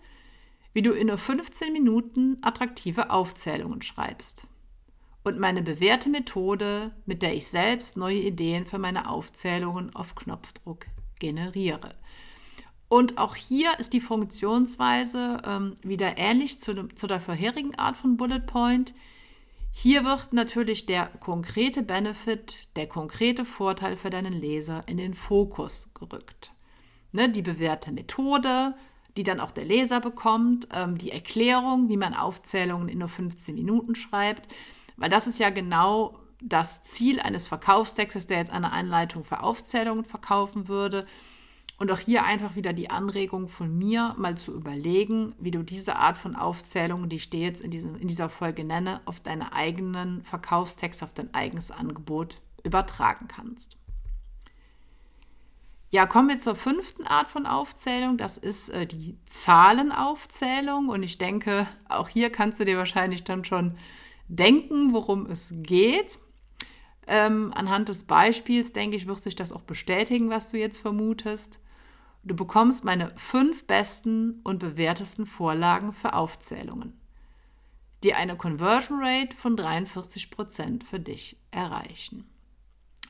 wie 0.72 0.82
du 0.82 0.92
in 0.92 1.08
nur 1.08 1.18
15 1.18 1.72
Minuten 1.72 2.38
attraktive 2.40 3.10
Aufzählungen 3.10 3.82
schreibst. 3.82 4.46
Und 5.22 5.38
meine 5.38 5.60
bewährte 5.60 6.08
Methode, 6.08 6.92
mit 7.04 7.20
der 7.20 7.34
ich 7.34 7.49
selbst 7.49 7.99
neue 7.99 8.20
Ideen 8.20 8.64
für 8.64 8.78
meine 8.78 9.10
Aufzählungen 9.10 9.94
auf 9.94 10.14
Knopfdruck 10.14 10.87
generiere. 11.18 11.94
Und 12.88 13.18
auch 13.18 13.37
hier 13.37 13.78
ist 13.78 13.92
die 13.92 14.00
Funktionsweise 14.00 15.42
ähm, 15.44 15.76
wieder 15.82 16.16
ähnlich 16.16 16.60
zu, 16.60 16.88
zu 16.88 17.06
der 17.06 17.20
vorherigen 17.20 17.78
Art 17.78 17.96
von 17.96 18.16
Bullet 18.16 18.40
Point. 18.40 18.94
Hier 19.72 20.04
wird 20.04 20.32
natürlich 20.32 20.86
der 20.86 21.06
konkrete 21.20 21.82
Benefit, 21.82 22.68
der 22.76 22.86
konkrete 22.86 23.44
Vorteil 23.44 23.96
für 23.96 24.10
deinen 24.10 24.32
Leser 24.32 24.82
in 24.86 24.96
den 24.96 25.14
Fokus 25.14 25.90
gerückt. 25.94 26.52
Ne, 27.12 27.28
die 27.28 27.42
bewährte 27.42 27.90
Methode, 27.92 28.74
die 29.16 29.22
dann 29.22 29.40
auch 29.40 29.50
der 29.50 29.64
Leser 29.64 30.00
bekommt, 30.00 30.68
ähm, 30.72 30.98
die 30.98 31.10
Erklärung, 31.10 31.88
wie 31.88 31.96
man 31.96 32.14
Aufzählungen 32.14 32.88
in 32.88 32.98
nur 32.98 33.08
15 33.08 33.54
Minuten 33.54 33.94
schreibt, 33.94 34.48
weil 34.96 35.08
das 35.08 35.26
ist 35.26 35.38
ja 35.38 35.50
genau 35.50 36.18
das 36.42 36.82
Ziel 36.82 37.20
eines 37.20 37.46
Verkaufstextes, 37.46 38.26
der 38.26 38.38
jetzt 38.38 38.52
eine 38.52 38.72
Einleitung 38.72 39.24
für 39.24 39.42
Aufzählungen 39.42 40.04
verkaufen 40.04 40.68
würde. 40.68 41.06
Und 41.80 41.90
auch 41.90 41.99
hier 41.99 42.25
einfach 42.25 42.56
wieder 42.56 42.75
die 42.75 42.90
Anregung 42.90 43.49
von 43.49 43.75
mir, 43.78 44.14
mal 44.18 44.37
zu 44.37 44.54
überlegen, 44.54 45.34
wie 45.38 45.50
du 45.50 45.62
diese 45.62 45.96
Art 45.96 46.18
von 46.18 46.37
Aufzählungen, 46.37 47.08
die 47.08 47.16
ich 47.16 47.30
dir 47.30 47.40
jetzt 47.40 47.62
in, 47.62 47.70
diesem, 47.70 47.96
in 47.96 48.06
dieser 48.06 48.28
Folge 48.28 48.64
nenne, 48.64 49.00
auf 49.06 49.20
deine 49.20 49.54
eigenen 49.54 50.22
Verkaufstexte, 50.22 51.06
auf 51.06 51.14
dein 51.14 51.32
eigenes 51.32 51.70
Angebot 51.70 52.42
übertragen 52.64 53.28
kannst. 53.28 53.78
Ja, 55.88 56.04
kommen 56.04 56.28
wir 56.28 56.38
zur 56.38 56.54
fünften 56.54 57.06
Art 57.06 57.28
von 57.28 57.46
Aufzählung. 57.46 58.18
Das 58.18 58.37
ist 58.37 58.68
äh, 58.68 58.87
die 58.87 59.16
Zahlenaufzählung. 59.25 60.90
Und 60.90 61.02
ich 61.02 61.16
denke, 61.16 61.66
auch 61.88 62.10
hier 62.10 62.28
kannst 62.28 62.60
du 62.60 62.66
dir 62.66 62.76
wahrscheinlich 62.76 63.25
dann 63.25 63.46
schon 63.46 63.78
denken, 64.28 64.92
worum 64.92 65.25
es 65.25 65.54
geht. 65.56 66.18
Ähm, 67.06 67.54
anhand 67.54 67.88
des 67.88 68.04
Beispiels, 68.04 68.75
denke 68.75 68.99
ich, 68.99 69.06
wird 69.06 69.22
sich 69.22 69.34
das 69.34 69.50
auch 69.50 69.62
bestätigen, 69.62 70.28
was 70.28 70.50
du 70.50 70.58
jetzt 70.58 70.76
vermutest. 70.76 71.58
Du 72.22 72.36
bekommst 72.36 72.84
meine 72.84 73.12
fünf 73.16 73.66
besten 73.66 74.40
und 74.44 74.58
bewährtesten 74.58 75.26
Vorlagen 75.26 75.92
für 75.92 76.12
Aufzählungen, 76.12 77.00
die 78.02 78.14
eine 78.14 78.36
Conversion 78.36 79.02
Rate 79.02 79.36
von 79.36 79.56
43% 79.56 80.84
für 80.84 81.00
dich 81.00 81.38
erreichen. 81.50 82.26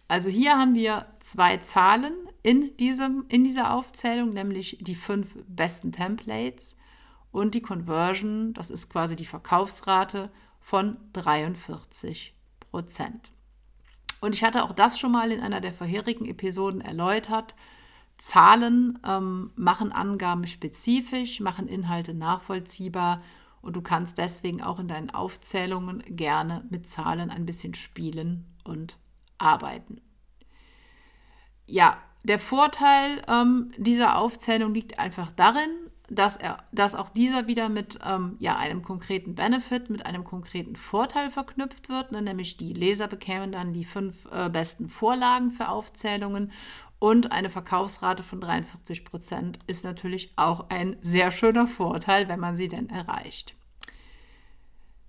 Also 0.06 0.28
hier 0.28 0.58
haben 0.58 0.74
wir 0.74 1.06
zwei 1.20 1.58
Zahlen 1.58 2.12
in, 2.42 2.76
diesem, 2.78 3.26
in 3.28 3.44
dieser 3.44 3.72
Aufzählung, 3.72 4.32
nämlich 4.32 4.78
die 4.80 4.96
fünf 4.96 5.38
besten 5.46 5.92
Templates 5.92 6.76
und 7.32 7.54
die 7.54 7.62
Conversion, 7.62 8.52
das 8.54 8.70
ist 8.70 8.90
quasi 8.90 9.14
die 9.14 9.26
Verkaufsrate 9.26 10.30
von 10.60 10.96
43% 11.14 12.32
Und 14.20 14.34
ich 14.34 14.44
hatte 14.44 14.64
auch 14.64 14.72
das 14.72 14.98
schon 14.98 15.12
mal 15.12 15.30
in 15.30 15.40
einer 15.40 15.60
der 15.60 15.72
vorherigen 15.72 16.26
Episoden 16.26 16.80
erläutert. 16.80 17.54
Zahlen 18.20 18.98
ähm, 19.06 19.50
machen 19.56 19.92
Angaben 19.92 20.46
spezifisch, 20.46 21.40
machen 21.40 21.66
Inhalte 21.66 22.12
nachvollziehbar 22.12 23.22
und 23.62 23.76
du 23.76 23.82
kannst 23.82 24.18
deswegen 24.18 24.62
auch 24.62 24.78
in 24.78 24.88
deinen 24.88 25.10
Aufzählungen 25.10 26.02
gerne 26.06 26.64
mit 26.68 26.86
Zahlen 26.86 27.30
ein 27.30 27.46
bisschen 27.46 27.72
spielen 27.72 28.44
und 28.62 28.98
arbeiten. 29.38 30.02
Ja, 31.64 31.96
der 32.22 32.38
Vorteil 32.38 33.22
ähm, 33.26 33.72
dieser 33.78 34.18
Aufzählung 34.18 34.74
liegt 34.74 34.98
einfach 34.98 35.32
darin, 35.32 35.70
dass, 36.10 36.36
er, 36.36 36.64
dass 36.72 36.94
auch 36.94 37.08
dieser 37.08 37.46
wieder 37.46 37.68
mit 37.68 38.00
ähm, 38.04 38.36
ja, 38.38 38.56
einem 38.58 38.82
konkreten 38.82 39.34
Benefit, 39.34 39.88
mit 39.88 40.04
einem 40.04 40.24
konkreten 40.24 40.76
Vorteil 40.76 41.30
verknüpft 41.30 41.88
wird, 41.88 42.12
ne? 42.12 42.20
nämlich 42.20 42.56
die 42.56 42.74
Leser 42.74 43.06
bekämen 43.06 43.52
dann 43.52 43.72
die 43.72 43.84
fünf 43.84 44.26
äh, 44.32 44.50
besten 44.50 44.90
Vorlagen 44.90 45.52
für 45.52 45.68
Aufzählungen 45.68 46.50
und 47.00 47.32
eine 47.32 47.48
Verkaufsrate 47.50 48.22
von 48.22 48.40
43 48.40 49.04
Prozent 49.04 49.58
ist 49.66 49.84
natürlich 49.84 50.32
auch 50.36 50.68
ein 50.68 50.96
sehr 51.00 51.32
schöner 51.32 51.66
Vorteil, 51.66 52.28
wenn 52.28 52.38
man 52.38 52.56
sie 52.56 52.68
denn 52.68 52.90
erreicht. 52.90 53.54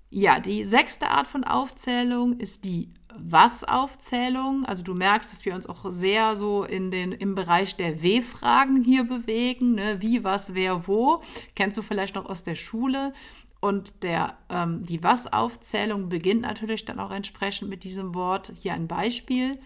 Ja, 0.09 0.39
die 0.39 0.63
sechste 0.63 1.09
Art 1.09 1.27
von 1.27 1.43
Aufzählung 1.43 2.39
ist 2.39 2.63
die 2.63 2.93
Was-Aufzählung. 3.13 4.65
Also 4.65 4.83
du 4.83 4.93
merkst, 4.93 5.31
dass 5.31 5.45
wir 5.45 5.53
uns 5.53 5.67
auch 5.67 5.89
sehr 5.89 6.37
so 6.37 6.63
in 6.63 6.91
den, 6.91 7.11
im 7.11 7.35
Bereich 7.35 7.75
der 7.75 8.01
W-Fragen 8.01 8.83
hier 8.83 9.03
bewegen. 9.03 9.75
Ne? 9.75 10.01
Wie, 10.01 10.23
was, 10.23 10.53
wer, 10.55 10.87
wo. 10.87 11.21
Kennst 11.55 11.77
du 11.77 11.81
vielleicht 11.81 12.15
noch 12.15 12.25
aus 12.25 12.43
der 12.43 12.55
Schule. 12.55 13.13
Und 13.59 14.03
der, 14.03 14.37
ähm, 14.49 14.85
die 14.85 15.03
Was-Aufzählung 15.03 16.07
beginnt 16.07 16.41
natürlich 16.41 16.85
dann 16.85 16.99
auch 16.99 17.11
entsprechend 17.11 17.69
mit 17.69 17.83
diesem 17.83 18.15
Wort. 18.15 18.53
Hier 18.61 18.73
ein 18.73 18.87
Beispiel 18.87 19.59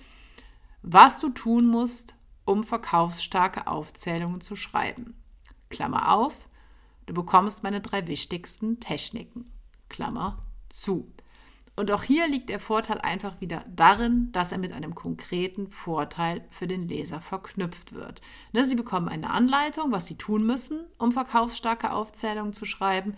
was 0.87 1.19
du 1.19 1.29
tun 1.29 1.65
musst, 1.65 2.15
um 2.45 2.63
verkaufsstarke 2.63 3.65
Aufzählungen 3.65 4.39
zu 4.39 4.55
schreiben. 4.55 5.15
Klammer 5.69 6.13
auf, 6.13 6.47
du 7.07 7.13
bekommst 7.13 7.63
meine 7.63 7.81
drei 7.81 8.05
wichtigsten 8.07 8.79
Techniken. 8.79 9.45
Klammer 9.89 10.43
zu. 10.69 11.11
Und 11.75 11.91
auch 11.91 12.03
hier 12.03 12.27
liegt 12.27 12.49
der 12.49 12.59
Vorteil 12.59 12.99
einfach 12.99 13.41
wieder 13.41 13.65
darin, 13.67 14.31
dass 14.31 14.51
er 14.51 14.59
mit 14.59 14.73
einem 14.73 14.93
konkreten 14.93 15.67
Vorteil 15.67 16.45
für 16.51 16.67
den 16.67 16.87
Leser 16.87 17.19
verknüpft 17.19 17.93
wird. 17.93 18.21
Ne, 18.53 18.63
sie 18.63 18.75
bekommen 18.75 19.09
eine 19.09 19.31
Anleitung, 19.31 19.91
was 19.91 20.05
sie 20.05 20.17
tun 20.17 20.45
müssen, 20.45 20.85
um 20.99 21.11
verkaufsstarke 21.11 21.91
Aufzählungen 21.91 22.53
zu 22.53 22.65
schreiben. 22.65 23.15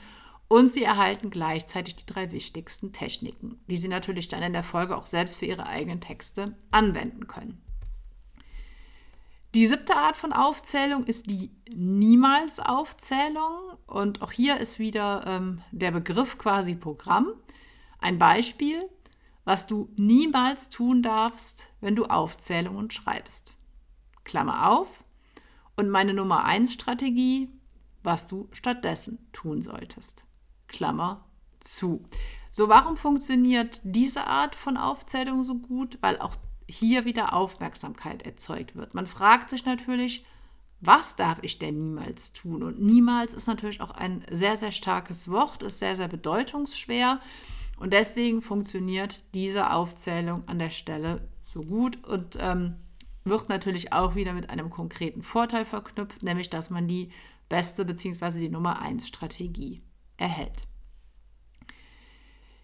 Und 0.49 0.71
sie 0.71 0.83
erhalten 0.83 1.29
gleichzeitig 1.29 1.97
die 1.97 2.05
drei 2.05 2.31
wichtigsten 2.31 2.93
Techniken, 2.93 3.59
die 3.67 3.75
sie 3.75 3.89
natürlich 3.89 4.29
dann 4.29 4.43
in 4.43 4.53
der 4.53 4.63
Folge 4.63 4.95
auch 4.95 5.05
selbst 5.05 5.37
für 5.37 5.45
ihre 5.45 5.65
eigenen 5.65 5.99
Texte 5.99 6.55
anwenden 6.71 7.27
können. 7.27 7.61
Die 9.57 9.65
siebte 9.65 9.95
Art 9.95 10.15
von 10.15 10.33
Aufzählung 10.33 11.05
ist 11.05 11.31
die 11.31 11.49
Niemals-Aufzählung. 11.73 13.75
Und 13.87 14.21
auch 14.21 14.31
hier 14.31 14.57
ist 14.57 14.77
wieder 14.77 15.23
ähm, 15.25 15.63
der 15.71 15.89
Begriff 15.89 16.37
quasi 16.37 16.75
Programm. 16.75 17.33
Ein 17.99 18.19
Beispiel, 18.19 18.87
was 19.45 19.65
du 19.65 19.89
niemals 19.95 20.69
tun 20.69 21.01
darfst, 21.01 21.69
wenn 21.81 21.95
du 21.95 22.05
Aufzählungen 22.05 22.91
schreibst. 22.91 23.55
Klammer 24.25 24.69
auf. 24.69 25.03
Und 25.75 25.89
meine 25.89 26.13
Nummer 26.13 26.43
1 26.43 26.73
Strategie, 26.73 27.49
was 28.03 28.27
du 28.27 28.49
stattdessen 28.51 29.27
tun 29.33 29.63
solltest. 29.63 30.26
Klammer 30.67 31.25
zu. 31.59 32.03
So, 32.51 32.69
warum 32.69 32.97
funktioniert 32.97 33.81
diese 33.83 34.25
Art 34.25 34.55
von 34.55 34.77
Aufzählung 34.77 35.43
so 35.43 35.55
gut? 35.55 35.97
Weil 36.01 36.19
auch 36.19 36.35
hier 36.67 37.05
wieder 37.05 37.33
Aufmerksamkeit 37.33 38.23
erzeugt 38.23 38.75
wird. 38.75 38.93
Man 38.93 39.07
fragt 39.07 39.49
sich 39.49 39.65
natürlich, 39.65 40.25
was 40.79 41.15
darf 41.15 41.39
ich 41.41 41.59
denn 41.59 41.75
niemals 41.75 42.33
tun? 42.33 42.63
Und 42.63 42.81
niemals 42.81 43.33
ist 43.33 43.47
natürlich 43.47 43.81
auch 43.81 43.91
ein 43.91 44.23
sehr, 44.29 44.57
sehr 44.57 44.71
starkes 44.71 45.29
Wort, 45.29 45.63
ist 45.63 45.79
sehr, 45.79 45.95
sehr 45.95 46.07
bedeutungsschwer. 46.07 47.19
Und 47.77 47.93
deswegen 47.93 48.41
funktioniert 48.41 49.23
diese 49.33 49.71
Aufzählung 49.71 50.47
an 50.47 50.59
der 50.59 50.69
Stelle 50.69 51.27
so 51.43 51.61
gut 51.61 52.03
und 52.05 52.37
ähm, 52.39 52.75
wird 53.23 53.49
natürlich 53.49 53.93
auch 53.93 54.15
wieder 54.15 54.33
mit 54.33 54.49
einem 54.49 54.69
konkreten 54.69 55.21
Vorteil 55.21 55.65
verknüpft, 55.65 56.23
nämlich 56.23 56.49
dass 56.49 56.69
man 56.69 56.87
die 56.87 57.09
beste 57.49 57.85
bzw. 57.85 58.39
die 58.39 58.49
Nummer 58.49 58.81
1 58.81 59.07
Strategie 59.07 59.81
erhält. 60.17 60.67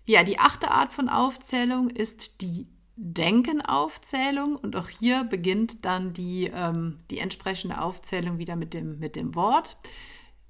Ja, 0.06 0.24
die 0.24 0.40
achte 0.40 0.72
Art 0.72 0.92
von 0.92 1.08
Aufzählung 1.08 1.90
ist 1.90 2.42
die 2.42 2.68
Denkenaufzählung 2.96 4.56
und 4.56 4.76
auch 4.76 4.90
hier 4.90 5.24
beginnt 5.24 5.86
dann 5.86 6.14
die, 6.14 6.52
ähm, 6.54 7.00
die 7.10 7.20
entsprechende 7.20 7.82
Aufzählung 7.82 8.38
wieder 8.38 8.56
mit 8.56 8.74
dem, 8.74 9.00
mit 9.00 9.16
dem 9.16 9.34
Wort. 9.34 9.78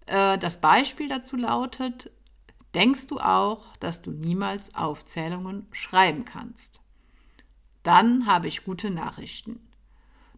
Äh, 0.08 0.38
das 0.38 0.60
Beispiel 0.60 1.08
dazu 1.08 1.36
lautet, 1.36 2.12
denkst 2.76 3.08
du 3.08 3.20
auch, 3.20 3.78
dass 3.78 4.02
du 4.02 4.12
niemals 4.12 4.76
Aufzählungen 4.76 5.68
schreiben 5.72 6.26
kannst? 6.26 6.82
Dann 7.84 8.26
habe 8.26 8.48
ich 8.48 8.66
gute 8.66 8.90
Nachrichten. 8.90 9.60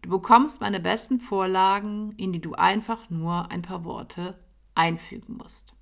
Du 0.02 0.10
bekommst 0.10 0.60
meine 0.60 0.78
besten 0.78 1.18
Vorlagen, 1.20 2.12
in 2.16 2.32
die 2.32 2.40
du 2.40 2.54
einfach 2.54 3.10
nur 3.10 3.50
ein 3.50 3.62
paar 3.62 3.84
Worte 3.84 4.38
einfügen 4.74 5.36
musst. 5.36 5.75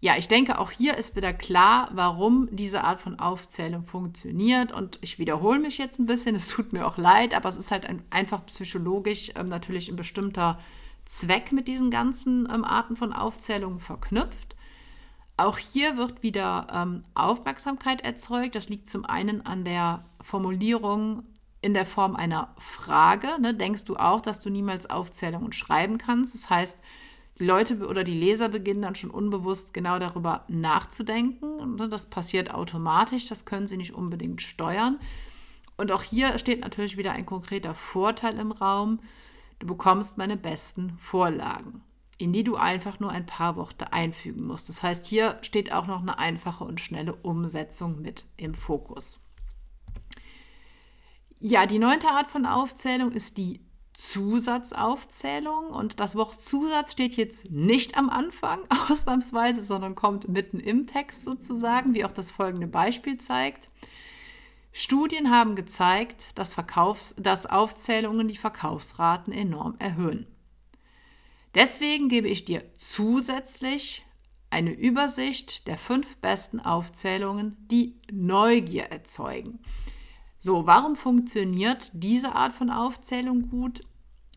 Ja, 0.00 0.16
ich 0.18 0.28
denke, 0.28 0.58
auch 0.58 0.70
hier 0.70 0.96
ist 0.96 1.16
wieder 1.16 1.32
klar, 1.32 1.88
warum 1.92 2.48
diese 2.52 2.84
Art 2.84 3.00
von 3.00 3.18
Aufzählung 3.18 3.82
funktioniert. 3.82 4.70
Und 4.70 4.98
ich 5.00 5.18
wiederhole 5.18 5.58
mich 5.58 5.78
jetzt 5.78 5.98
ein 5.98 6.06
bisschen, 6.06 6.36
es 6.36 6.48
tut 6.48 6.72
mir 6.72 6.86
auch 6.86 6.98
leid, 6.98 7.34
aber 7.34 7.48
es 7.48 7.56
ist 7.56 7.70
halt 7.70 7.86
ein, 7.86 8.02
einfach 8.10 8.44
psychologisch 8.46 9.32
ähm, 9.36 9.48
natürlich 9.48 9.88
ein 9.88 9.96
bestimmter 9.96 10.58
Zweck 11.06 11.52
mit 11.52 11.66
diesen 11.66 11.90
ganzen 11.90 12.48
ähm, 12.52 12.64
Arten 12.64 12.96
von 12.96 13.12
Aufzählungen 13.12 13.78
verknüpft. 13.78 14.54
Auch 15.38 15.58
hier 15.58 15.96
wird 15.96 16.22
wieder 16.22 16.66
ähm, 16.72 17.04
Aufmerksamkeit 17.14 18.02
erzeugt. 18.02 18.54
Das 18.54 18.68
liegt 18.68 18.88
zum 18.88 19.04
einen 19.04 19.44
an 19.44 19.64
der 19.64 20.04
Formulierung 20.20 21.24
in 21.62 21.74
der 21.74 21.86
Form 21.86 22.16
einer 22.16 22.54
Frage. 22.58 23.40
Ne? 23.40 23.54
Denkst 23.54 23.84
du 23.84 23.96
auch, 23.96 24.20
dass 24.20 24.40
du 24.40 24.50
niemals 24.50 24.88
Aufzählungen 24.88 25.52
schreiben 25.52 25.98
kannst? 25.98 26.34
Das 26.34 26.50
heißt, 26.50 26.78
die 27.38 27.44
Leute 27.44 27.86
oder 27.86 28.02
die 28.02 28.18
Leser 28.18 28.48
beginnen 28.48 28.82
dann 28.82 28.94
schon 28.94 29.10
unbewusst 29.10 29.74
genau 29.74 29.98
darüber 29.98 30.44
nachzudenken. 30.48 31.76
Das 31.90 32.06
passiert 32.06 32.52
automatisch, 32.52 33.28
das 33.28 33.44
können 33.44 33.66
sie 33.66 33.76
nicht 33.76 33.94
unbedingt 33.94 34.40
steuern. 34.40 34.98
Und 35.76 35.92
auch 35.92 36.02
hier 36.02 36.38
steht 36.38 36.62
natürlich 36.62 36.96
wieder 36.96 37.12
ein 37.12 37.26
konkreter 37.26 37.74
Vorteil 37.74 38.38
im 38.38 38.52
Raum. 38.52 39.00
Du 39.58 39.66
bekommst 39.66 40.16
meine 40.16 40.38
besten 40.38 40.96
Vorlagen, 40.98 41.82
in 42.16 42.32
die 42.32 42.44
du 42.44 42.56
einfach 42.56 43.00
nur 43.00 43.10
ein 43.10 43.26
paar 43.26 43.56
Worte 43.56 43.92
einfügen 43.92 44.46
musst. 44.46 44.70
Das 44.70 44.82
heißt, 44.82 45.06
hier 45.06 45.38
steht 45.42 45.72
auch 45.72 45.86
noch 45.86 46.00
eine 46.00 46.18
einfache 46.18 46.64
und 46.64 46.80
schnelle 46.80 47.14
Umsetzung 47.14 48.00
mit 48.00 48.24
im 48.38 48.54
Fokus. 48.54 49.20
Ja, 51.38 51.66
die 51.66 51.78
neunte 51.78 52.08
Art 52.08 52.30
von 52.30 52.46
Aufzählung 52.46 53.12
ist 53.12 53.36
die 53.36 53.60
Zusatzaufzählung 53.96 55.70
und 55.70 56.00
das 56.00 56.16
Wort 56.16 56.42
Zusatz 56.42 56.92
steht 56.92 57.16
jetzt 57.16 57.50
nicht 57.50 57.96
am 57.96 58.10
Anfang 58.10 58.60
ausnahmsweise, 58.90 59.62
sondern 59.62 59.94
kommt 59.94 60.28
mitten 60.28 60.60
im 60.60 60.86
Text 60.86 61.24
sozusagen, 61.24 61.94
wie 61.94 62.04
auch 62.04 62.12
das 62.12 62.30
folgende 62.30 62.66
Beispiel 62.66 63.16
zeigt. 63.16 63.70
Studien 64.72 65.30
haben 65.30 65.56
gezeigt, 65.56 66.38
dass, 66.38 66.52
Verkaufs-, 66.52 67.14
dass 67.16 67.46
Aufzählungen 67.46 68.28
die 68.28 68.36
Verkaufsraten 68.36 69.32
enorm 69.32 69.76
erhöhen. 69.78 70.26
Deswegen 71.54 72.10
gebe 72.10 72.28
ich 72.28 72.44
dir 72.44 72.64
zusätzlich 72.74 74.04
eine 74.50 74.72
Übersicht 74.72 75.66
der 75.66 75.78
fünf 75.78 76.18
besten 76.18 76.60
Aufzählungen, 76.60 77.56
die 77.70 77.98
Neugier 78.12 78.84
erzeugen. 78.84 79.60
So, 80.46 80.64
warum 80.64 80.94
funktioniert 80.94 81.90
diese 81.92 82.36
Art 82.36 82.52
von 82.52 82.70
Aufzählung 82.70 83.50
gut? 83.50 83.80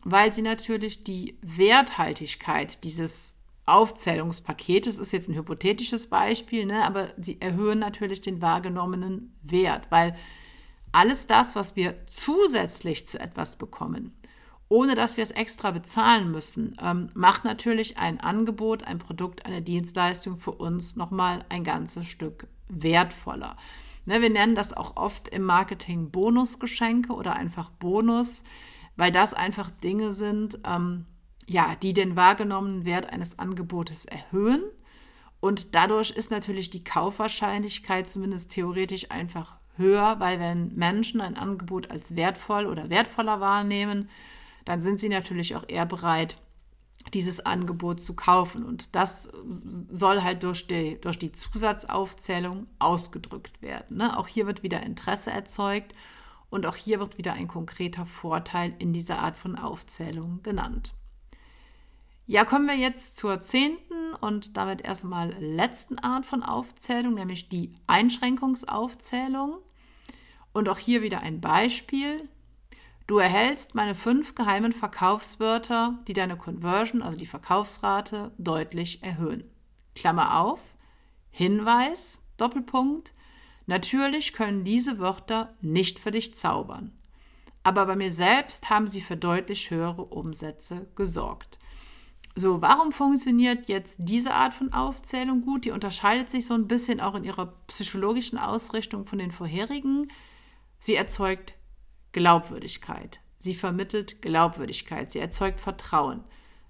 Weil 0.02 0.32
sie 0.32 0.42
natürlich 0.42 1.04
die 1.04 1.38
Werthaltigkeit 1.40 2.82
dieses 2.82 3.36
Aufzählungspaketes, 3.64 4.98
ist 4.98 5.12
jetzt 5.12 5.28
ein 5.28 5.36
hypothetisches 5.36 6.08
Beispiel, 6.08 6.66
ne, 6.66 6.84
aber 6.84 7.10
sie 7.16 7.40
erhöhen 7.40 7.78
natürlich 7.78 8.20
den 8.20 8.42
wahrgenommenen 8.42 9.38
Wert, 9.44 9.86
weil 9.90 10.16
alles 10.90 11.28
das, 11.28 11.54
was 11.54 11.76
wir 11.76 11.94
zusätzlich 12.08 13.06
zu 13.06 13.20
etwas 13.20 13.54
bekommen, 13.54 14.12
ohne 14.68 14.96
dass 14.96 15.16
wir 15.16 15.22
es 15.22 15.30
extra 15.30 15.70
bezahlen 15.70 16.32
müssen, 16.32 16.76
ähm, 16.82 17.10
macht 17.14 17.44
natürlich 17.44 17.98
ein 17.98 18.18
Angebot, 18.18 18.82
ein 18.82 18.98
Produkt, 18.98 19.46
eine 19.46 19.62
Dienstleistung 19.62 20.40
für 20.40 20.50
uns 20.50 20.96
nochmal 20.96 21.44
ein 21.50 21.62
ganzes 21.62 22.06
Stück 22.06 22.48
wertvoller. 22.68 23.56
Ne, 24.06 24.22
wir 24.22 24.30
nennen 24.30 24.54
das 24.54 24.72
auch 24.72 24.96
oft 24.96 25.28
im 25.28 25.42
Marketing 25.42 26.10
Bonusgeschenke 26.10 27.12
oder 27.12 27.36
einfach 27.36 27.70
Bonus, 27.70 28.44
weil 28.96 29.12
das 29.12 29.34
einfach 29.34 29.70
Dinge 29.70 30.12
sind, 30.12 30.58
ähm, 30.64 31.06
ja, 31.46 31.74
die 31.82 31.92
den 31.92 32.16
wahrgenommenen 32.16 32.84
Wert 32.84 33.06
eines 33.12 33.38
Angebotes 33.38 34.04
erhöhen. 34.04 34.62
Und 35.40 35.74
dadurch 35.74 36.10
ist 36.10 36.30
natürlich 36.30 36.70
die 36.70 36.84
Kaufwahrscheinlichkeit 36.84 38.08
zumindest 38.08 38.52
theoretisch 38.52 39.10
einfach 39.10 39.56
höher, 39.76 40.20
weil 40.20 40.38
wenn 40.38 40.74
Menschen 40.74 41.20
ein 41.20 41.36
Angebot 41.36 41.90
als 41.90 42.14
wertvoll 42.14 42.66
oder 42.66 42.90
wertvoller 42.90 43.40
wahrnehmen, 43.40 44.08
dann 44.64 44.80
sind 44.80 45.00
sie 45.00 45.08
natürlich 45.08 45.56
auch 45.56 45.64
eher 45.66 45.86
bereit, 45.86 46.36
dieses 47.14 47.44
Angebot 47.44 48.02
zu 48.02 48.14
kaufen. 48.14 48.64
Und 48.64 48.94
das 48.94 49.32
soll 49.90 50.22
halt 50.22 50.42
durch 50.42 50.66
die, 50.66 51.00
durch 51.00 51.18
die 51.18 51.32
Zusatzaufzählung 51.32 52.66
ausgedrückt 52.78 53.62
werden. 53.62 53.98
Ne? 53.98 54.16
Auch 54.16 54.28
hier 54.28 54.46
wird 54.46 54.62
wieder 54.62 54.82
Interesse 54.82 55.30
erzeugt 55.30 55.92
und 56.50 56.66
auch 56.66 56.76
hier 56.76 57.00
wird 57.00 57.18
wieder 57.18 57.32
ein 57.32 57.48
konkreter 57.48 58.06
Vorteil 58.06 58.74
in 58.78 58.92
dieser 58.92 59.20
Art 59.20 59.36
von 59.36 59.56
Aufzählung 59.56 60.42
genannt. 60.42 60.94
Ja, 62.26 62.44
kommen 62.44 62.68
wir 62.68 62.76
jetzt 62.76 63.16
zur 63.16 63.40
zehnten 63.40 64.14
und 64.20 64.56
damit 64.56 64.82
erstmal 64.82 65.30
letzten 65.40 65.98
Art 65.98 66.24
von 66.24 66.44
Aufzählung, 66.44 67.14
nämlich 67.14 67.48
die 67.48 67.74
Einschränkungsaufzählung. 67.88 69.58
Und 70.52 70.68
auch 70.68 70.78
hier 70.78 71.02
wieder 71.02 71.20
ein 71.22 71.40
Beispiel. 71.40 72.28
Du 73.10 73.18
erhältst 73.18 73.74
meine 73.74 73.96
fünf 73.96 74.36
geheimen 74.36 74.70
Verkaufswörter, 74.70 75.98
die 76.06 76.12
deine 76.12 76.36
Conversion, 76.36 77.02
also 77.02 77.18
die 77.18 77.26
Verkaufsrate, 77.26 78.30
deutlich 78.38 79.02
erhöhen. 79.02 79.50
Klammer 79.96 80.38
auf, 80.38 80.60
Hinweis, 81.32 82.20
Doppelpunkt. 82.36 83.12
Natürlich 83.66 84.32
können 84.32 84.62
diese 84.62 85.00
Wörter 85.00 85.52
nicht 85.60 85.98
für 85.98 86.12
dich 86.12 86.36
zaubern. 86.36 86.92
Aber 87.64 87.84
bei 87.86 87.96
mir 87.96 88.12
selbst 88.12 88.70
haben 88.70 88.86
sie 88.86 89.00
für 89.00 89.16
deutlich 89.16 89.72
höhere 89.72 90.04
Umsätze 90.04 90.86
gesorgt. 90.94 91.58
So, 92.36 92.62
warum 92.62 92.92
funktioniert 92.92 93.66
jetzt 93.66 93.96
diese 93.98 94.34
Art 94.34 94.54
von 94.54 94.72
Aufzählung 94.72 95.42
gut? 95.42 95.64
Die 95.64 95.72
unterscheidet 95.72 96.30
sich 96.30 96.46
so 96.46 96.54
ein 96.54 96.68
bisschen 96.68 97.00
auch 97.00 97.16
in 97.16 97.24
ihrer 97.24 97.46
psychologischen 97.66 98.38
Ausrichtung 98.38 99.04
von 99.04 99.18
den 99.18 99.32
vorherigen. 99.32 100.06
Sie 100.78 100.94
erzeugt 100.94 101.54
Glaubwürdigkeit. 102.12 103.20
Sie 103.36 103.54
vermittelt 103.54 104.20
Glaubwürdigkeit. 104.22 105.10
Sie 105.10 105.18
erzeugt 105.18 105.60
Vertrauen. 105.60 106.24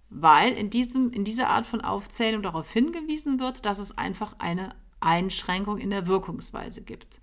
Weil 0.09 0.53
in, 0.53 0.71
diesem, 0.71 1.13
in 1.13 1.25
dieser 1.25 1.49
Art 1.49 1.67
von 1.67 1.81
Aufzählung 1.81 2.43
darauf 2.43 2.73
hingewiesen 2.73 3.41
wird, 3.41 3.65
dass 3.65 3.79
es 3.79 3.97
einfach 3.97 4.37
eine 4.39 4.75
Einschränkung 5.01 5.79
in 5.79 5.91
der 5.91 6.07
Wirkungsweise 6.07 6.83
gibt. 6.83 7.21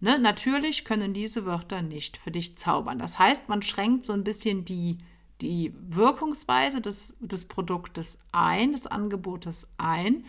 Ne? 0.00 0.18
Natürlich 0.18 0.84
können 0.84 1.14
diese 1.14 1.44
Wörter 1.44 1.82
nicht 1.82 2.16
für 2.16 2.30
dich 2.30 2.56
zaubern. 2.56 2.98
Das 2.98 3.18
heißt, 3.18 3.48
man 3.48 3.62
schränkt 3.62 4.04
so 4.04 4.12
ein 4.12 4.24
bisschen 4.24 4.64
die, 4.64 4.98
die 5.40 5.74
Wirkungsweise 5.88 6.80
des, 6.80 7.16
des 7.20 7.46
Produktes 7.46 8.18
ein, 8.32 8.72
des 8.72 8.86
Angebotes 8.86 9.66
ein 9.76 10.24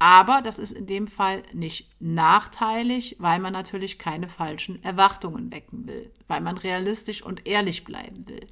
aber 0.00 0.40
das 0.40 0.58
ist 0.58 0.72
in 0.72 0.86
dem 0.86 1.06
Fall 1.06 1.42
nicht 1.52 1.90
nachteilig, 2.00 3.16
weil 3.18 3.38
man 3.38 3.52
natürlich 3.52 3.98
keine 3.98 4.28
falschen 4.28 4.82
Erwartungen 4.82 5.52
wecken 5.52 5.86
will, 5.86 6.10
weil 6.26 6.40
man 6.40 6.56
realistisch 6.56 7.22
und 7.22 7.46
ehrlich 7.46 7.84
bleiben 7.84 8.26
will. 8.26 8.46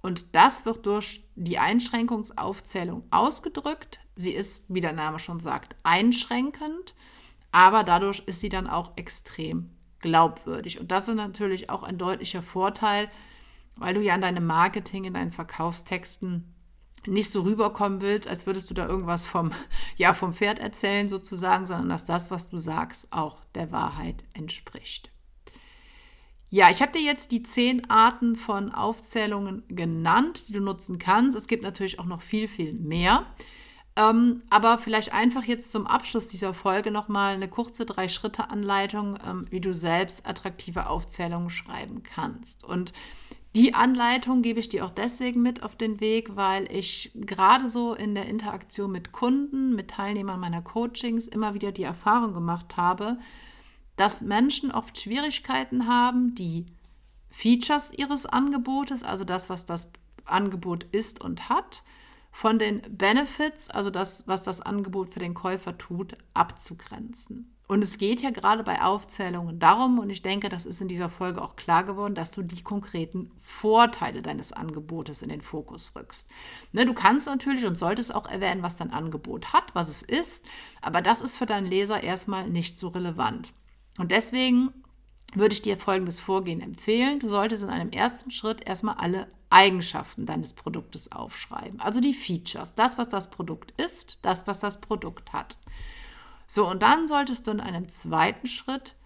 Und 0.00 0.34
das 0.34 0.64
wird 0.64 0.86
durch 0.86 1.22
die 1.36 1.58
Einschränkungsaufzählung 1.58 3.02
ausgedrückt. 3.10 4.00
Sie 4.16 4.32
ist, 4.32 4.64
wie 4.72 4.80
der 4.80 4.94
Name 4.94 5.18
schon 5.18 5.40
sagt, 5.40 5.76
einschränkend, 5.82 6.94
aber 7.52 7.84
dadurch 7.84 8.22
ist 8.24 8.40
sie 8.40 8.48
dann 8.48 8.66
auch 8.66 8.92
extrem 8.96 9.68
glaubwürdig. 10.00 10.80
Und 10.80 10.90
das 10.90 11.08
ist 11.08 11.16
natürlich 11.16 11.68
auch 11.68 11.82
ein 11.82 11.98
deutlicher 11.98 12.42
Vorteil, 12.42 13.10
weil 13.76 13.92
du 13.92 14.00
ja 14.00 14.14
in 14.14 14.22
deinem 14.22 14.46
Marketing, 14.46 15.04
in 15.04 15.14
deinen 15.14 15.32
Verkaufstexten 15.32 16.54
nicht 17.08 17.30
so 17.30 17.42
rüberkommen 17.42 18.00
willst, 18.00 18.28
als 18.28 18.46
würdest 18.46 18.70
du 18.70 18.74
da 18.74 18.86
irgendwas 18.86 19.24
vom, 19.24 19.52
ja, 19.96 20.14
vom 20.14 20.32
Pferd 20.32 20.58
erzählen 20.58 21.08
sozusagen, 21.08 21.66
sondern 21.66 21.88
dass 21.88 22.04
das, 22.04 22.30
was 22.30 22.48
du 22.48 22.58
sagst, 22.58 23.12
auch 23.12 23.44
der 23.54 23.72
Wahrheit 23.72 24.24
entspricht. 24.34 25.10
Ja, 26.50 26.70
ich 26.70 26.80
habe 26.80 26.92
dir 26.92 27.02
jetzt 27.02 27.30
die 27.32 27.42
zehn 27.42 27.90
Arten 27.90 28.34
von 28.34 28.72
Aufzählungen 28.72 29.64
genannt, 29.68 30.44
die 30.48 30.54
du 30.54 30.60
nutzen 30.60 30.98
kannst. 30.98 31.36
Es 31.36 31.46
gibt 31.46 31.62
natürlich 31.62 31.98
auch 31.98 32.06
noch 32.06 32.22
viel, 32.22 32.48
viel 32.48 32.72
mehr. 32.72 33.26
Ähm, 33.96 34.42
aber 34.48 34.78
vielleicht 34.78 35.12
einfach 35.12 35.44
jetzt 35.44 35.72
zum 35.72 35.86
Abschluss 35.86 36.28
dieser 36.28 36.54
Folge 36.54 36.90
nochmal 36.90 37.34
eine 37.34 37.48
kurze 37.48 37.84
Drei-Schritte-Anleitung, 37.84 39.18
ähm, 39.26 39.46
wie 39.50 39.60
du 39.60 39.74
selbst 39.74 40.26
attraktive 40.26 40.88
Aufzählungen 40.88 41.50
schreiben 41.50 42.02
kannst. 42.02 42.64
Und 42.64 42.92
die 43.54 43.74
Anleitung 43.74 44.42
gebe 44.42 44.60
ich 44.60 44.68
dir 44.68 44.84
auch 44.84 44.90
deswegen 44.90 45.42
mit 45.42 45.62
auf 45.62 45.74
den 45.74 46.00
Weg, 46.00 46.36
weil 46.36 46.70
ich 46.70 47.10
gerade 47.14 47.68
so 47.68 47.94
in 47.94 48.14
der 48.14 48.26
Interaktion 48.26 48.92
mit 48.92 49.12
Kunden, 49.12 49.74
mit 49.74 49.90
Teilnehmern 49.90 50.38
meiner 50.38 50.62
Coachings 50.62 51.26
immer 51.26 51.54
wieder 51.54 51.72
die 51.72 51.82
Erfahrung 51.82 52.34
gemacht 52.34 52.76
habe, 52.76 53.18
dass 53.96 54.22
Menschen 54.22 54.70
oft 54.70 55.00
Schwierigkeiten 55.00 55.88
haben, 55.88 56.34
die 56.34 56.66
Features 57.30 57.90
ihres 57.96 58.26
Angebotes, 58.26 59.02
also 59.02 59.24
das, 59.24 59.50
was 59.50 59.66
das 59.66 59.90
Angebot 60.24 60.84
ist 60.92 61.20
und 61.20 61.48
hat, 61.48 61.82
von 62.30 62.58
den 62.58 62.82
Benefits, 62.96 63.70
also 63.70 63.90
das, 63.90 64.28
was 64.28 64.42
das 64.42 64.60
Angebot 64.60 65.10
für 65.10 65.18
den 65.18 65.34
Käufer 65.34 65.76
tut, 65.76 66.14
abzugrenzen. 66.34 67.57
Und 67.68 67.82
es 67.82 67.98
geht 67.98 68.22
ja 68.22 68.30
gerade 68.30 68.64
bei 68.64 68.80
Aufzählungen 68.80 69.58
darum, 69.58 69.98
und 69.98 70.08
ich 70.08 70.22
denke, 70.22 70.48
das 70.48 70.64
ist 70.64 70.80
in 70.80 70.88
dieser 70.88 71.10
Folge 71.10 71.42
auch 71.42 71.54
klar 71.54 71.84
geworden, 71.84 72.14
dass 72.14 72.30
du 72.30 72.42
die 72.42 72.62
konkreten 72.62 73.30
Vorteile 73.40 74.22
deines 74.22 74.52
Angebotes 74.52 75.20
in 75.20 75.28
den 75.28 75.42
Fokus 75.42 75.92
rückst. 75.94 76.30
Ne, 76.72 76.86
du 76.86 76.94
kannst 76.94 77.26
natürlich 77.26 77.66
und 77.66 77.76
solltest 77.76 78.14
auch 78.14 78.26
erwähnen, 78.26 78.62
was 78.62 78.78
dein 78.78 78.90
Angebot 78.90 79.52
hat, 79.52 79.74
was 79.74 79.90
es 79.90 80.00
ist, 80.00 80.46
aber 80.80 81.02
das 81.02 81.20
ist 81.20 81.36
für 81.36 81.44
deinen 81.44 81.66
Leser 81.66 82.02
erstmal 82.02 82.48
nicht 82.48 82.78
so 82.78 82.88
relevant. 82.88 83.52
Und 83.98 84.12
deswegen 84.12 84.72
würde 85.34 85.52
ich 85.52 85.60
dir 85.60 85.76
folgendes 85.76 86.20
Vorgehen 86.20 86.62
empfehlen. 86.62 87.20
Du 87.20 87.28
solltest 87.28 87.62
in 87.62 87.68
einem 87.68 87.90
ersten 87.90 88.30
Schritt 88.30 88.66
erstmal 88.66 88.94
alle 88.94 89.28
Eigenschaften 89.50 90.24
deines 90.24 90.54
Produktes 90.54 91.12
aufschreiben. 91.12 91.80
Also 91.80 92.00
die 92.00 92.14
Features, 92.14 92.74
das, 92.74 92.96
was 92.96 93.10
das 93.10 93.28
Produkt 93.28 93.78
ist, 93.78 94.20
das, 94.22 94.46
was 94.46 94.58
das 94.58 94.80
Produkt 94.80 95.34
hat. 95.34 95.58
So, 96.48 96.68
und 96.68 96.82
dann 96.82 97.06
solltest 97.06 97.46
du 97.46 97.50
in 97.50 97.60
einem 97.60 97.88
zweiten 97.88 98.46
Schritt 98.46 98.96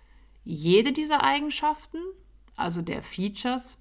jede 0.44 0.92
dieser 0.92 1.24
Eigenschaften, 1.24 1.98
also 2.56 2.80
der 2.82 3.02
Features, 3.02 3.78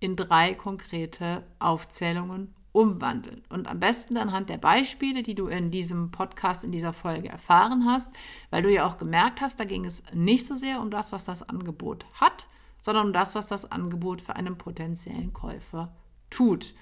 in 0.00 0.16
drei 0.16 0.54
konkrete 0.54 1.44
Aufzählungen 1.60 2.54
umwandeln. 2.72 3.42
Und 3.48 3.68
am 3.68 3.78
besten 3.78 4.16
anhand 4.16 4.48
der 4.48 4.58
Beispiele, 4.58 5.22
die 5.22 5.36
du 5.36 5.46
in 5.46 5.70
diesem 5.70 6.10
Podcast, 6.10 6.64
in 6.64 6.72
dieser 6.72 6.92
Folge 6.92 7.28
erfahren 7.28 7.86
hast, 7.86 8.12
weil 8.50 8.64
du 8.64 8.70
ja 8.70 8.84
auch 8.84 8.98
gemerkt 8.98 9.40
hast, 9.40 9.60
da 9.60 9.64
ging 9.64 9.84
es 9.84 10.02
nicht 10.12 10.44
so 10.44 10.56
sehr 10.56 10.80
um 10.80 10.90
das, 10.90 11.12
was 11.12 11.24
das 11.24 11.48
Angebot 11.48 12.04
hat, 12.14 12.46
sondern 12.80 13.06
um 13.06 13.12
das, 13.12 13.36
was 13.36 13.46
das 13.46 13.70
Angebot 13.70 14.20
für 14.20 14.34
einen 14.34 14.58
potenziellen 14.58 15.32
Käufer 15.32 15.94
tut. 16.30 16.74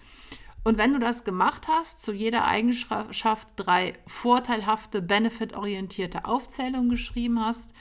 Und 0.65 0.79
wenn 0.79 0.93
du 0.93 1.01
das 1.01 1.25
gemacht 1.25 1.67
hast, 1.67 2.03
zu 2.03 2.13
jeder 2.13 2.47
Eigenschaft 2.47 3.49
drei 3.57 3.95
vorteilhafte, 4.07 5.03
benefitorientierte 5.03 6.25
Aufzählungen 6.25 6.89
geschrieben 6.89 7.45
hast, 7.45 7.73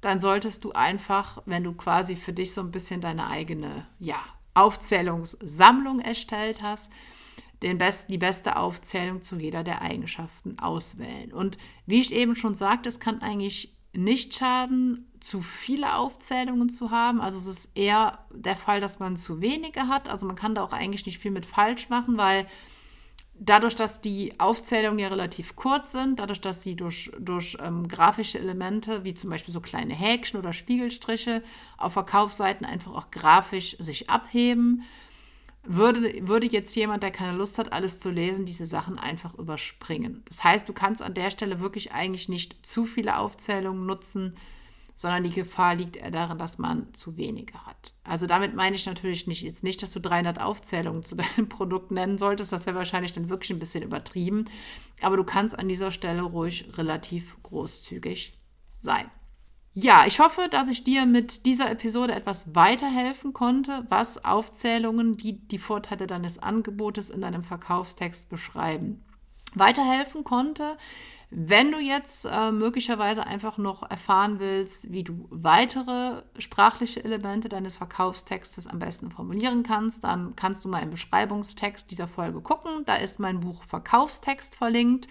dann 0.00 0.18
solltest 0.18 0.64
du 0.64 0.72
einfach, 0.72 1.42
wenn 1.46 1.64
du 1.64 1.72
quasi 1.72 2.16
für 2.16 2.32
dich 2.32 2.52
so 2.52 2.60
ein 2.60 2.70
bisschen 2.70 3.00
deine 3.00 3.28
eigene 3.28 3.86
ja, 3.98 4.18
Aufzählungssammlung 4.54 6.00
erstellt 6.00 6.62
hast, 6.62 6.90
den 7.62 7.78
besten, 7.78 8.12
die 8.12 8.18
beste 8.18 8.56
Aufzählung 8.56 9.22
zu 9.22 9.36
jeder 9.36 9.64
der 9.64 9.82
Eigenschaften 9.82 10.58
auswählen. 10.58 11.32
Und 11.32 11.58
wie 11.86 12.00
ich 12.00 12.14
eben 12.14 12.36
schon 12.36 12.54
sagte, 12.54 12.88
es 12.88 13.00
kann 13.00 13.22
eigentlich 13.22 13.77
nicht 13.92 14.34
schaden, 14.34 15.10
zu 15.20 15.40
viele 15.40 15.96
Aufzählungen 15.96 16.68
zu 16.68 16.90
haben. 16.90 17.20
Also 17.20 17.38
es 17.38 17.46
ist 17.46 17.76
eher 17.76 18.24
der 18.32 18.56
Fall, 18.56 18.80
dass 18.80 18.98
man 18.98 19.16
zu 19.16 19.40
wenige 19.40 19.88
hat. 19.88 20.08
Also 20.08 20.26
man 20.26 20.36
kann 20.36 20.54
da 20.54 20.62
auch 20.62 20.72
eigentlich 20.72 21.06
nicht 21.06 21.18
viel 21.18 21.30
mit 21.30 21.46
falsch 21.46 21.88
machen, 21.88 22.18
weil 22.18 22.46
dadurch, 23.38 23.76
dass 23.76 24.00
die 24.00 24.38
Aufzählungen 24.38 24.98
ja 24.98 25.08
relativ 25.08 25.56
kurz 25.56 25.92
sind, 25.92 26.18
dadurch, 26.18 26.40
dass 26.40 26.62
sie 26.62 26.76
durch, 26.76 27.10
durch 27.18 27.56
ähm, 27.60 27.88
grafische 27.88 28.38
Elemente, 28.38 29.04
wie 29.04 29.14
zum 29.14 29.30
Beispiel 29.30 29.54
so 29.54 29.60
kleine 29.60 29.94
Häkchen 29.94 30.38
oder 30.38 30.52
Spiegelstriche 30.52 31.42
auf 31.76 31.92
Verkaufsseiten 31.92 32.66
einfach 32.66 32.94
auch 32.94 33.10
grafisch 33.10 33.76
sich 33.78 34.10
abheben, 34.10 34.84
würde, 35.68 36.26
würde 36.26 36.46
jetzt 36.46 36.74
jemand, 36.74 37.02
der 37.02 37.10
keine 37.10 37.36
Lust 37.36 37.58
hat, 37.58 37.72
alles 37.72 38.00
zu 38.00 38.10
lesen, 38.10 38.46
diese 38.46 38.66
Sachen 38.66 38.98
einfach 38.98 39.34
überspringen. 39.34 40.24
Das 40.26 40.42
heißt, 40.42 40.68
du 40.68 40.72
kannst 40.72 41.02
an 41.02 41.14
der 41.14 41.30
Stelle 41.30 41.60
wirklich 41.60 41.92
eigentlich 41.92 42.28
nicht 42.28 42.66
zu 42.66 42.86
viele 42.86 43.18
Aufzählungen 43.18 43.84
nutzen, 43.84 44.34
sondern 44.96 45.22
die 45.22 45.30
Gefahr 45.30 45.76
liegt 45.76 45.96
eher 45.96 46.10
darin, 46.10 46.38
dass 46.38 46.58
man 46.58 46.92
zu 46.92 47.16
wenige 47.16 47.66
hat. 47.66 47.94
Also 48.02 48.26
damit 48.26 48.56
meine 48.56 48.74
ich 48.74 48.84
natürlich 48.86 49.28
nicht 49.28 49.42
jetzt 49.42 49.62
nicht, 49.62 49.80
dass 49.82 49.92
du 49.92 50.00
300 50.00 50.40
Aufzählungen 50.40 51.04
zu 51.04 51.14
deinem 51.16 51.48
Produkt 51.48 51.92
nennen 51.92 52.18
solltest. 52.18 52.52
Das 52.52 52.66
wäre 52.66 52.76
wahrscheinlich 52.76 53.12
dann 53.12 53.28
wirklich 53.28 53.50
ein 53.50 53.60
bisschen 53.60 53.84
übertrieben. 53.84 54.46
Aber 55.00 55.16
du 55.16 55.22
kannst 55.22 55.56
an 55.56 55.68
dieser 55.68 55.92
Stelle 55.92 56.22
ruhig 56.22 56.76
relativ 56.76 57.40
großzügig 57.44 58.32
sein. 58.72 59.08
Ja, 59.80 60.06
ich 60.08 60.18
hoffe, 60.18 60.48
dass 60.50 60.68
ich 60.68 60.82
dir 60.82 61.06
mit 61.06 61.46
dieser 61.46 61.70
Episode 61.70 62.12
etwas 62.12 62.52
weiterhelfen 62.56 63.32
konnte, 63.32 63.86
was 63.88 64.24
Aufzählungen, 64.24 65.16
die 65.16 65.38
die 65.46 65.60
Vorteile 65.60 66.08
deines 66.08 66.40
Angebotes 66.40 67.10
in 67.10 67.20
deinem 67.20 67.44
Verkaufstext 67.44 68.28
beschreiben, 68.28 69.04
weiterhelfen 69.54 70.24
konnte. 70.24 70.76
Wenn 71.30 71.70
du 71.70 71.78
jetzt 71.78 72.24
äh, 72.24 72.50
möglicherweise 72.50 73.24
einfach 73.24 73.56
noch 73.56 73.88
erfahren 73.88 74.40
willst, 74.40 74.90
wie 74.90 75.04
du 75.04 75.28
weitere 75.30 76.22
sprachliche 76.38 77.04
Elemente 77.04 77.48
deines 77.48 77.76
Verkaufstextes 77.76 78.66
am 78.66 78.80
besten 78.80 79.12
formulieren 79.12 79.62
kannst, 79.62 80.02
dann 80.02 80.34
kannst 80.34 80.64
du 80.64 80.68
mal 80.68 80.82
im 80.82 80.90
Beschreibungstext 80.90 81.88
dieser 81.88 82.08
Folge 82.08 82.40
gucken. 82.40 82.82
Da 82.84 82.96
ist 82.96 83.20
mein 83.20 83.38
Buch 83.38 83.62
Verkaufstext 83.62 84.56
verlinkt. 84.56 85.06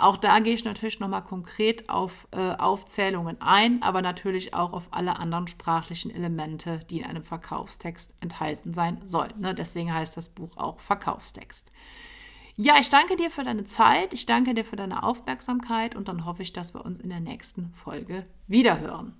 Auch 0.00 0.16
da 0.16 0.38
gehe 0.38 0.54
ich 0.54 0.64
natürlich 0.64 0.98
nochmal 0.98 1.22
konkret 1.22 1.90
auf 1.90 2.26
äh, 2.30 2.54
Aufzählungen 2.56 3.36
ein, 3.40 3.82
aber 3.82 4.00
natürlich 4.00 4.54
auch 4.54 4.72
auf 4.72 4.88
alle 4.92 5.18
anderen 5.18 5.46
sprachlichen 5.46 6.10
Elemente, 6.10 6.80
die 6.88 7.00
in 7.00 7.06
einem 7.06 7.22
Verkaufstext 7.22 8.14
enthalten 8.22 8.72
sein 8.72 9.02
sollen. 9.04 9.34
Ne? 9.38 9.54
Deswegen 9.54 9.92
heißt 9.92 10.16
das 10.16 10.30
Buch 10.30 10.56
auch 10.56 10.80
Verkaufstext. 10.80 11.70
Ja, 12.56 12.74
ich 12.80 12.88
danke 12.88 13.16
dir 13.16 13.30
für 13.30 13.44
deine 13.44 13.64
Zeit, 13.64 14.14
ich 14.14 14.24
danke 14.24 14.54
dir 14.54 14.64
für 14.64 14.76
deine 14.76 15.02
Aufmerksamkeit 15.02 15.94
und 15.94 16.08
dann 16.08 16.24
hoffe 16.24 16.42
ich, 16.42 16.54
dass 16.54 16.72
wir 16.74 16.84
uns 16.84 16.98
in 16.98 17.10
der 17.10 17.20
nächsten 17.20 17.72
Folge 17.74 18.24
wiederhören. 18.46 19.19